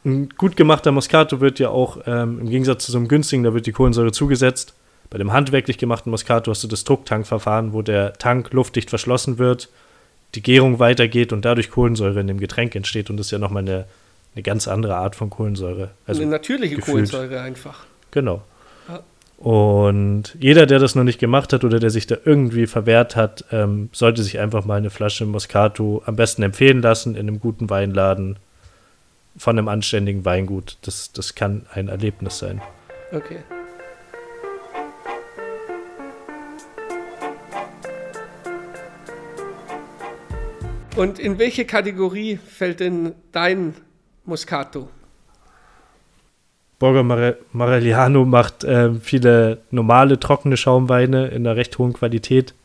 Ein 0.06 0.30
gut 0.38 0.56
gemachter 0.56 0.92
Moscato 0.92 1.42
wird 1.42 1.60
ja 1.60 1.70
auch 1.70 2.00
ähm, 2.08 2.40
im 2.40 2.50
Gegensatz 2.50 2.86
zu 2.86 2.92
so 2.92 2.98
einem 2.98 3.08
günstigen, 3.08 3.44
da 3.44 3.54
wird 3.54 3.66
die 3.66 3.72
Kohlensäure 3.72 4.12
zugesetzt. 4.12 4.74
Bei 5.10 5.18
dem 5.18 5.32
handwerklich 5.32 5.78
gemachten 5.78 6.12
Moscato 6.12 6.52
hast 6.52 6.64
du 6.64 6.68
das 6.68 6.84
Drucktankverfahren, 6.84 7.74
wo 7.74 7.82
der 7.82 8.14
Tank 8.14 8.52
luftdicht 8.52 8.90
verschlossen 8.90 9.38
wird, 9.38 9.70
die 10.36 10.42
Gärung 10.42 10.80
weitergeht 10.80 11.32
und 11.32 11.46
dadurch 11.46 11.72
Kohlensäure 11.72 12.20
in 12.20 12.28
dem 12.28 12.40
Getränk 12.40 12.76
entsteht. 12.76 13.10
Und 13.10 13.18
das 13.18 13.28
ist 13.28 13.32
ja 13.32 13.40
nochmal 13.40 13.64
eine, 13.64 13.86
eine 14.36 14.44
ganz 14.44 14.68
andere 14.68 14.96
Art 14.96 15.16
von 15.16 15.30
Kohlensäure. 15.30 15.92
Also, 16.06 16.22
eine 16.22 16.32
natürliche 16.32 16.76
gefühlt. 16.76 17.10
Kohlensäure 17.10 17.42
einfach. 17.42 17.86
genau. 18.12 18.44
Ja. 18.90 19.02
Und 19.38 20.36
jeder, 20.40 20.66
der 20.66 20.80
das 20.80 20.96
noch 20.96 21.04
nicht 21.04 21.20
gemacht 21.20 21.54
hat 21.54 21.64
oder 21.64 21.80
der 21.80 21.90
sich 21.90 22.08
da 22.08 22.18
irgendwie 22.26 22.68
verwehrt 22.68 23.16
hat, 23.16 23.46
ähm, 23.52 23.90
sollte 23.94 24.24
sich 24.24 24.40
einfach 24.40 24.66
mal 24.66 24.76
eine 24.76 24.90
Flasche 24.90 25.26
Moscato 25.26 26.02
am 26.06 26.16
besten 26.16 26.44
empfehlen 26.44 26.82
lassen 26.82 27.16
in 27.16 27.28
einem 27.28 27.40
guten 27.40 27.70
Weinladen 27.70 28.38
von 29.38 29.58
einem 29.58 29.68
anständigen 29.68 30.26
Weingut. 30.26 30.78
Das, 30.82 31.14
das 31.14 31.36
kann 31.36 31.66
ein 31.74 31.88
Erlebnis 31.88 32.40
sein. 32.40 32.62
Okay. 33.12 33.38
Und 40.98 41.20
in 41.20 41.38
welche 41.38 41.66
Kategorie 41.66 42.40
fällt 42.44 42.80
denn 42.80 43.12
dein 43.32 43.76
Moscato? 44.26 44.90
Borgo 46.80 47.04
Mare 47.04 47.38
Marelliano 47.52 48.26
macht 48.26 48.64
ähm, 48.64 49.00
viele 49.02 49.60
normale, 49.70 50.20
trockene 50.20 50.58
Schaumweine 50.58 51.28
in 51.28 51.46
einer 51.46 51.56
recht 51.56 51.78
hohen 51.78 51.94
Qualität. 51.94 52.56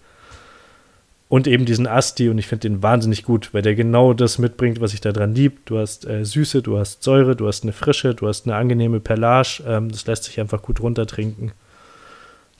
Und 1.28 1.46
eben 1.46 1.66
diesen 1.66 1.86
Asti, 1.86 2.30
und 2.30 2.38
ich 2.38 2.46
finde 2.46 2.68
den 2.68 2.82
wahnsinnig 2.82 3.22
gut, 3.22 3.52
weil 3.52 3.60
der 3.60 3.74
genau 3.74 4.14
das 4.14 4.38
mitbringt, 4.38 4.80
was 4.80 4.94
ich 4.94 5.02
da 5.02 5.12
dran 5.12 5.34
lieb. 5.34 5.66
Du 5.66 5.78
hast 5.78 6.06
äh, 6.06 6.24
Süße, 6.24 6.62
du 6.62 6.78
hast 6.78 7.02
Säure, 7.02 7.36
du 7.36 7.46
hast 7.46 7.64
eine 7.64 7.72
Frische, 7.74 8.14
du 8.14 8.28
hast 8.28 8.46
eine 8.46 8.56
angenehme 8.56 9.00
Perlage. 9.00 9.62
Ähm, 9.66 9.90
das 9.90 10.06
lässt 10.06 10.24
sich 10.24 10.40
einfach 10.40 10.62
gut 10.62 10.80
runtertrinken. 10.80 11.52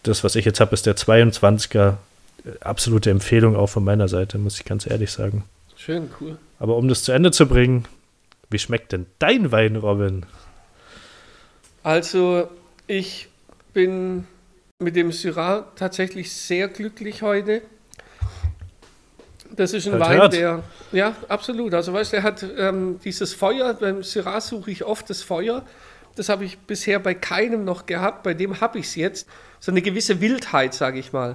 Das, 0.02 0.22
was 0.22 0.36
ich 0.36 0.44
jetzt 0.44 0.60
habe, 0.60 0.74
ist 0.74 0.84
der 0.84 0.96
22er. 0.96 1.94
Äh, 2.44 2.50
Absolute 2.60 3.08
Empfehlung 3.08 3.56
auch 3.56 3.68
von 3.68 3.84
meiner 3.84 4.08
Seite, 4.08 4.36
muss 4.36 4.58
ich 4.58 4.66
ganz 4.66 4.86
ehrlich 4.86 5.10
sagen. 5.10 5.44
Schön, 5.84 6.10
cool. 6.20 6.38
Aber 6.60 6.76
um 6.76 6.86
das 6.86 7.02
zu 7.02 7.10
Ende 7.10 7.32
zu 7.32 7.48
bringen, 7.48 7.86
wie 8.50 8.58
schmeckt 8.60 8.92
denn 8.92 9.06
dein 9.18 9.50
Wein, 9.50 9.74
Robin? 9.74 10.24
Also, 11.82 12.48
ich 12.86 13.28
bin 13.72 14.28
mit 14.78 14.94
dem 14.94 15.10
Syrah 15.10 15.66
tatsächlich 15.74 16.32
sehr 16.32 16.68
glücklich 16.68 17.22
heute. 17.22 17.62
Das 19.50 19.72
ist 19.72 19.88
ein 19.88 19.94
Hört, 19.94 20.02
Wein, 20.02 20.18
hört. 20.18 20.32
der, 20.34 20.62
ja, 20.92 21.16
absolut. 21.26 21.74
Also, 21.74 21.92
weißt 21.92 22.12
du, 22.12 22.16
der 22.18 22.22
hat 22.22 22.46
ähm, 22.56 23.00
dieses 23.02 23.34
Feuer, 23.34 23.74
beim 23.74 24.04
Syrah 24.04 24.40
suche 24.40 24.70
ich 24.70 24.84
oft 24.84 25.10
das 25.10 25.22
Feuer. 25.22 25.66
Das 26.14 26.28
habe 26.28 26.44
ich 26.44 26.58
bisher 26.58 27.00
bei 27.00 27.14
keinem 27.14 27.64
noch 27.64 27.86
gehabt, 27.86 28.22
bei 28.22 28.34
dem 28.34 28.60
habe 28.60 28.78
ich 28.78 28.86
es 28.86 28.94
jetzt. 28.94 29.28
So 29.58 29.72
eine 29.72 29.82
gewisse 29.82 30.20
Wildheit, 30.20 30.74
sage 30.74 31.00
ich 31.00 31.12
mal. 31.12 31.34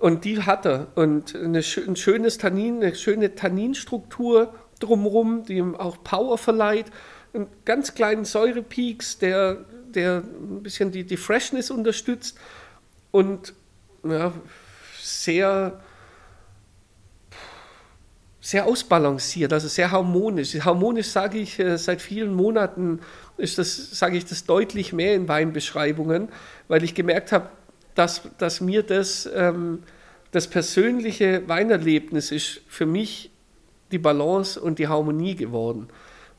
Und 0.00 0.24
die 0.24 0.42
hat 0.42 0.64
er. 0.64 0.88
Und 0.94 1.34
eine, 1.34 1.58
ein 1.58 1.96
schönes 1.96 2.38
Tannin, 2.38 2.82
eine 2.82 2.94
schöne 2.94 3.34
Tanninstruktur 3.34 4.54
drumherum, 4.78 5.44
die 5.44 5.54
ihm 5.54 5.74
auch 5.74 6.02
Power 6.04 6.38
verleiht. 6.38 6.86
Einen 7.34 7.48
ganz 7.64 7.94
kleinen 7.94 8.24
Säurepeaks, 8.24 9.18
der, 9.18 9.64
der 9.88 10.18
ein 10.18 10.62
bisschen 10.62 10.92
die, 10.92 11.04
die 11.04 11.16
Freshness 11.16 11.70
unterstützt. 11.70 12.38
Und 13.10 13.54
ja, 14.04 14.32
sehr, 15.00 15.80
sehr 18.40 18.66
ausbalanciert, 18.66 19.52
also 19.52 19.66
sehr 19.66 19.90
harmonisch. 19.90 20.54
Harmonisch 20.60 21.08
sage 21.08 21.38
ich 21.38 21.58
äh, 21.58 21.76
seit 21.76 22.00
vielen 22.00 22.34
Monaten, 22.34 23.00
ist 23.36 23.58
das, 23.58 23.98
sage 23.98 24.16
ich 24.16 24.26
das 24.26 24.44
deutlich 24.44 24.92
mehr 24.92 25.14
in 25.14 25.28
Weinbeschreibungen, 25.28 26.28
weil 26.68 26.84
ich 26.84 26.94
gemerkt 26.94 27.32
habe, 27.32 27.48
dass, 27.98 28.22
dass 28.38 28.60
mir 28.60 28.82
das, 28.82 29.28
ähm, 29.34 29.82
das 30.30 30.46
persönliche 30.46 31.48
Weinerlebnis 31.48 32.30
ist 32.30 32.60
für 32.68 32.86
mich 32.86 33.30
die 33.90 33.98
Balance 33.98 34.60
und 34.60 34.78
die 34.78 34.88
Harmonie 34.88 35.34
geworden. 35.34 35.88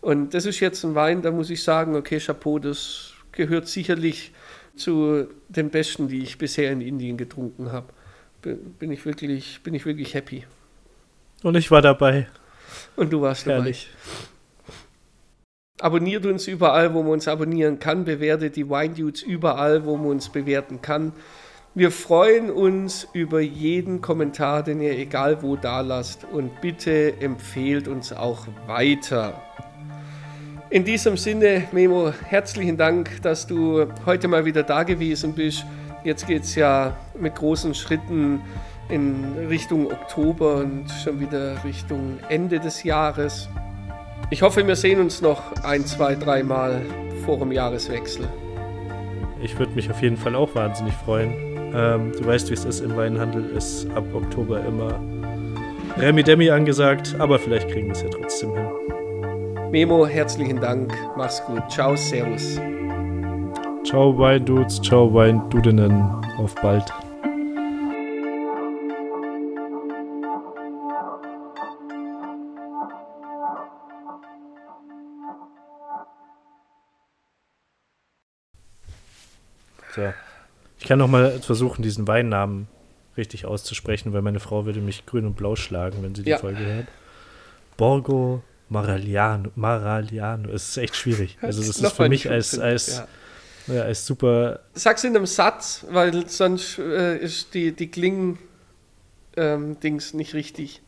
Und 0.02 0.34
das 0.34 0.46
ist 0.46 0.60
jetzt 0.60 0.84
ein 0.84 0.96
Wein, 0.96 1.22
da 1.22 1.32
muss 1.32 1.50
ich 1.50 1.62
sagen, 1.64 1.96
okay, 1.96 2.20
Chapeau, 2.20 2.60
das 2.60 3.14
gehört 3.32 3.68
sicherlich 3.68 4.32
zu 4.76 5.28
den 5.50 5.70
besten, 5.70 6.08
die 6.08 6.24
ich 6.24 6.38
bisher 6.38 6.72
in 6.72 6.82
Indien 6.82 7.18
getrunken 7.18 7.72
habe. 7.72 7.88
Bin, 8.42 8.92
ich 8.92 9.06
wirklich, 9.06 9.60
bin 9.62 9.74
ich 9.74 9.86
wirklich 9.86 10.14
happy. 10.14 10.46
Und 11.44 11.58
ich 11.58 11.70
war 11.70 11.82
dabei. 11.82 12.28
Und 12.96 13.12
du 13.12 13.22
warst 13.22 13.48
dabei. 13.48 13.58
Herrlich. 13.58 13.90
Abonniert 15.82 16.26
uns 16.26 16.48
überall, 16.48 16.94
wo 16.94 17.04
man 17.04 17.14
uns 17.14 17.28
abonnieren 17.28 17.80
kann. 17.80 18.06
Bewertet 18.06 18.56
die 18.56 18.70
Wine 18.70 18.94
Dudes 18.94 19.22
überall, 19.22 19.86
wo 19.86 19.98
man 19.98 20.08
uns 20.08 20.30
bewerten 20.30 20.82
kann. 20.82 21.14
Wir 21.76 21.92
freuen 21.92 22.50
uns 22.50 23.08
über 23.14 23.42
jeden 23.42 24.02
Kommentar, 24.02 24.64
den 24.64 24.82
ihr 24.82 24.98
egal 24.98 25.44
wo 25.44 25.56
da 25.56 25.82
lasst. 25.82 26.26
Und 26.26 26.62
bitte 26.62 27.22
empfehlt 27.22 27.88
uns 27.88 28.12
auch 28.12 28.48
weiter. 28.66 29.40
In 30.72 30.84
diesem 30.84 31.16
Sinne, 31.16 31.68
Memo, 31.72 32.12
herzlichen 32.26 32.76
Dank, 32.76 33.22
dass 33.22 33.46
du 33.46 33.86
heute 34.08 34.28
mal 34.28 34.46
wieder 34.46 34.64
da 34.64 34.82
gewesen 34.82 35.34
bist. 35.34 35.64
Jetzt 36.04 36.26
geht 36.26 36.44
es 36.44 36.56
ja 36.56 36.98
mit 37.20 37.36
großen 37.36 37.76
Schritten 37.76 38.42
in 38.90 39.36
Richtung 39.48 39.92
Oktober 39.92 40.56
und 40.56 40.88
schon 41.04 41.20
wieder 41.20 41.64
Richtung 41.64 42.18
Ende 42.30 42.60
des 42.60 42.84
Jahres. 42.84 43.48
Ich 44.32 44.42
hoffe, 44.42 44.66
wir 44.66 44.76
sehen 44.76 45.00
uns 45.00 45.22
noch 45.22 45.52
ein, 45.64 45.86
zwei, 45.86 46.16
dreimal 46.16 46.82
vor 47.26 47.38
dem 47.38 47.52
Jahreswechsel. 47.52 48.28
Ich 49.42 49.58
würde 49.58 49.74
mich 49.74 49.90
auf 49.90 50.02
jeden 50.02 50.18
Fall 50.18 50.36
auch 50.36 50.54
wahnsinnig 50.56 50.94
freuen. 50.94 51.49
Ähm, 51.74 52.12
du 52.18 52.26
weißt, 52.26 52.50
wie 52.50 52.54
es 52.54 52.66
ist 52.66 52.82
im 52.82 52.96
Weinhandel, 52.96 53.46
ist 53.56 53.88
ab 53.96 54.06
Oktober 54.14 54.64
immer 54.66 55.00
Remi 55.98 56.24
Demi 56.24 56.50
angesagt, 56.50 57.16
aber 57.20 57.38
vielleicht 57.38 57.70
kriegen 57.70 57.88
wir 57.88 57.94
es 57.94 58.02
ja 58.02 58.10
trotzdem 58.10 58.54
hin. 58.54 58.68
Memo, 59.72 60.08
herzlichen 60.08 60.60
Dank. 60.60 60.94
Mach's 61.16 61.44
gut. 61.46 61.62
Ciao, 61.70 61.96
Servus. 61.96 62.60
Ciao 63.84 64.18
Weindudes, 64.18 64.82
ciao 64.82 65.14
Weindudinnen, 65.14 65.92
auf 66.38 66.56
bald. 66.56 66.92
So. 79.96 80.14
Ich 80.80 80.86
kann 80.86 80.98
noch 81.00 81.08
mal 81.10 81.42
versuchen, 81.42 81.82
diesen 81.84 82.08
Weinnamen 82.08 82.68
richtig 83.18 83.46
auszusprechen, 83.46 84.14
weil 84.14 84.22
meine 84.22 84.40
Frau 84.40 84.66
würde 84.66 84.80
mich 84.80 85.06
grün 85.06 85.26
und 85.26 85.36
blau 85.36 85.58
schlagen, 85.58 86.02
wenn 86.02 86.16
sie 86.16 86.24
die 86.24 86.30
Ja. 86.32 86.38
Folge 86.38 86.66
hört. 86.66 86.88
Borgo 87.76 88.42
Maragliano. 88.70 89.52
Maragliano. 89.56 90.50
Es 90.52 90.70
ist 90.70 90.78
echt 90.78 90.96
schwierig. 90.96 91.38
Also 91.42 91.60
das 91.60 91.68
ist 91.70 91.82
Noch 91.82 91.96
für 91.96 92.08
mich 92.08 92.30
als, 92.30 92.58
als, 92.58 93.04
ja. 93.68 93.74
ja, 93.76 93.82
als 93.84 94.06
super 94.06 94.62
Sag's 94.74 95.04
in 95.04 95.14
einem 95.16 95.26
Satz, 95.26 95.86
weil 95.90 96.30
sonst 96.30 96.80
äh, 96.80 97.18
ist 97.18 97.54
die, 97.54 97.74
die 97.74 97.92
Klingen-Dings 97.92 100.14
nicht 100.14 100.34
richtig. 100.34 100.82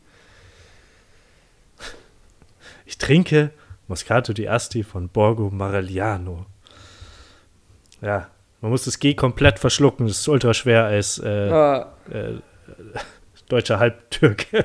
Ich 2.86 2.96
trinke 2.98 3.50
Moscato 3.88 4.32
di 4.32 4.48
Asti 4.48 4.82
von 4.84 5.08
Borgo 5.08 5.50
Maragliano. 5.50 6.46
Ja, 8.00 8.28
man 8.62 8.70
muss 8.70 8.84
das 8.84 8.98
G 8.98 9.14
komplett 9.14 9.58
verschlucken. 9.58 10.06
Das 10.06 10.20
ist 10.20 10.28
ultra 10.28 10.54
schwer 10.54 10.84
als 10.84 11.18
äh, 11.18 11.50
Ah, 11.50 11.92
äh, 12.10 12.34
deutscher 13.48 13.78
Halbtürke. 13.78 14.64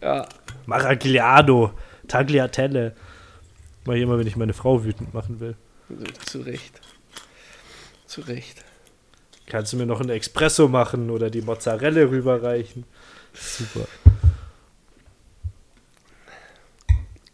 ja, 0.00 0.26
Maragliano, 0.64 1.72
Tagliatelle. 2.08 2.94
Ich 3.84 4.02
immer, 4.02 4.18
wenn 4.18 4.26
ich 4.26 4.36
meine 4.36 4.54
Frau 4.54 4.84
wütend 4.84 5.14
machen 5.14 5.38
will. 5.40 5.54
zu 6.24 6.40
Recht. 6.40 6.80
Zu 8.06 8.22
Recht. 8.22 8.64
Kannst 9.46 9.72
du 9.72 9.76
mir 9.76 9.86
noch 9.86 10.00
einen 10.00 10.10
Espresso 10.10 10.66
machen 10.66 11.10
oder 11.10 11.30
die 11.30 11.42
Mozzarella 11.42 12.02
rüberreichen? 12.02 12.84
Super. 13.32 13.86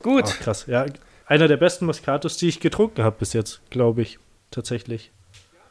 Gut, 0.00 0.24
Ach, 0.26 0.40
krass. 0.40 0.66
Ja, 0.66 0.84
einer 1.26 1.48
der 1.48 1.56
besten 1.56 1.86
Moscatos, 1.86 2.36
die 2.36 2.48
ich 2.48 2.60
getrunken 2.60 3.02
habe 3.04 3.16
bis 3.18 3.32
jetzt, 3.32 3.60
glaube 3.70 4.02
ich. 4.02 4.18
Tatsächlich. 4.50 5.10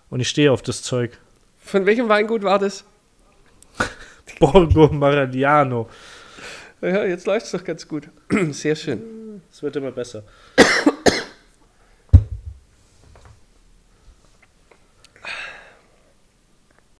Und 0.10 0.20
ich 0.20 0.30
stehe 0.30 0.52
auf 0.52 0.62
das 0.62 0.82
Zeug. 0.82 1.18
von 1.58 1.86
welchem 1.86 2.10
Weingut 2.10 2.44
war 2.44 2.60
das? 2.60 2.84
Borgo 4.40 4.88
Maragliano. 4.88 5.90
Ja, 6.82 7.06
jetzt 7.06 7.28
läuft's 7.28 7.52
doch 7.52 7.64
ganz 7.64 7.88
gut. 7.88 8.10
Sehr 8.52 8.76
schön. 8.76 9.42
Es 9.52 9.62
wird 9.62 9.76
immer 9.76 9.92
besser. 9.92 10.24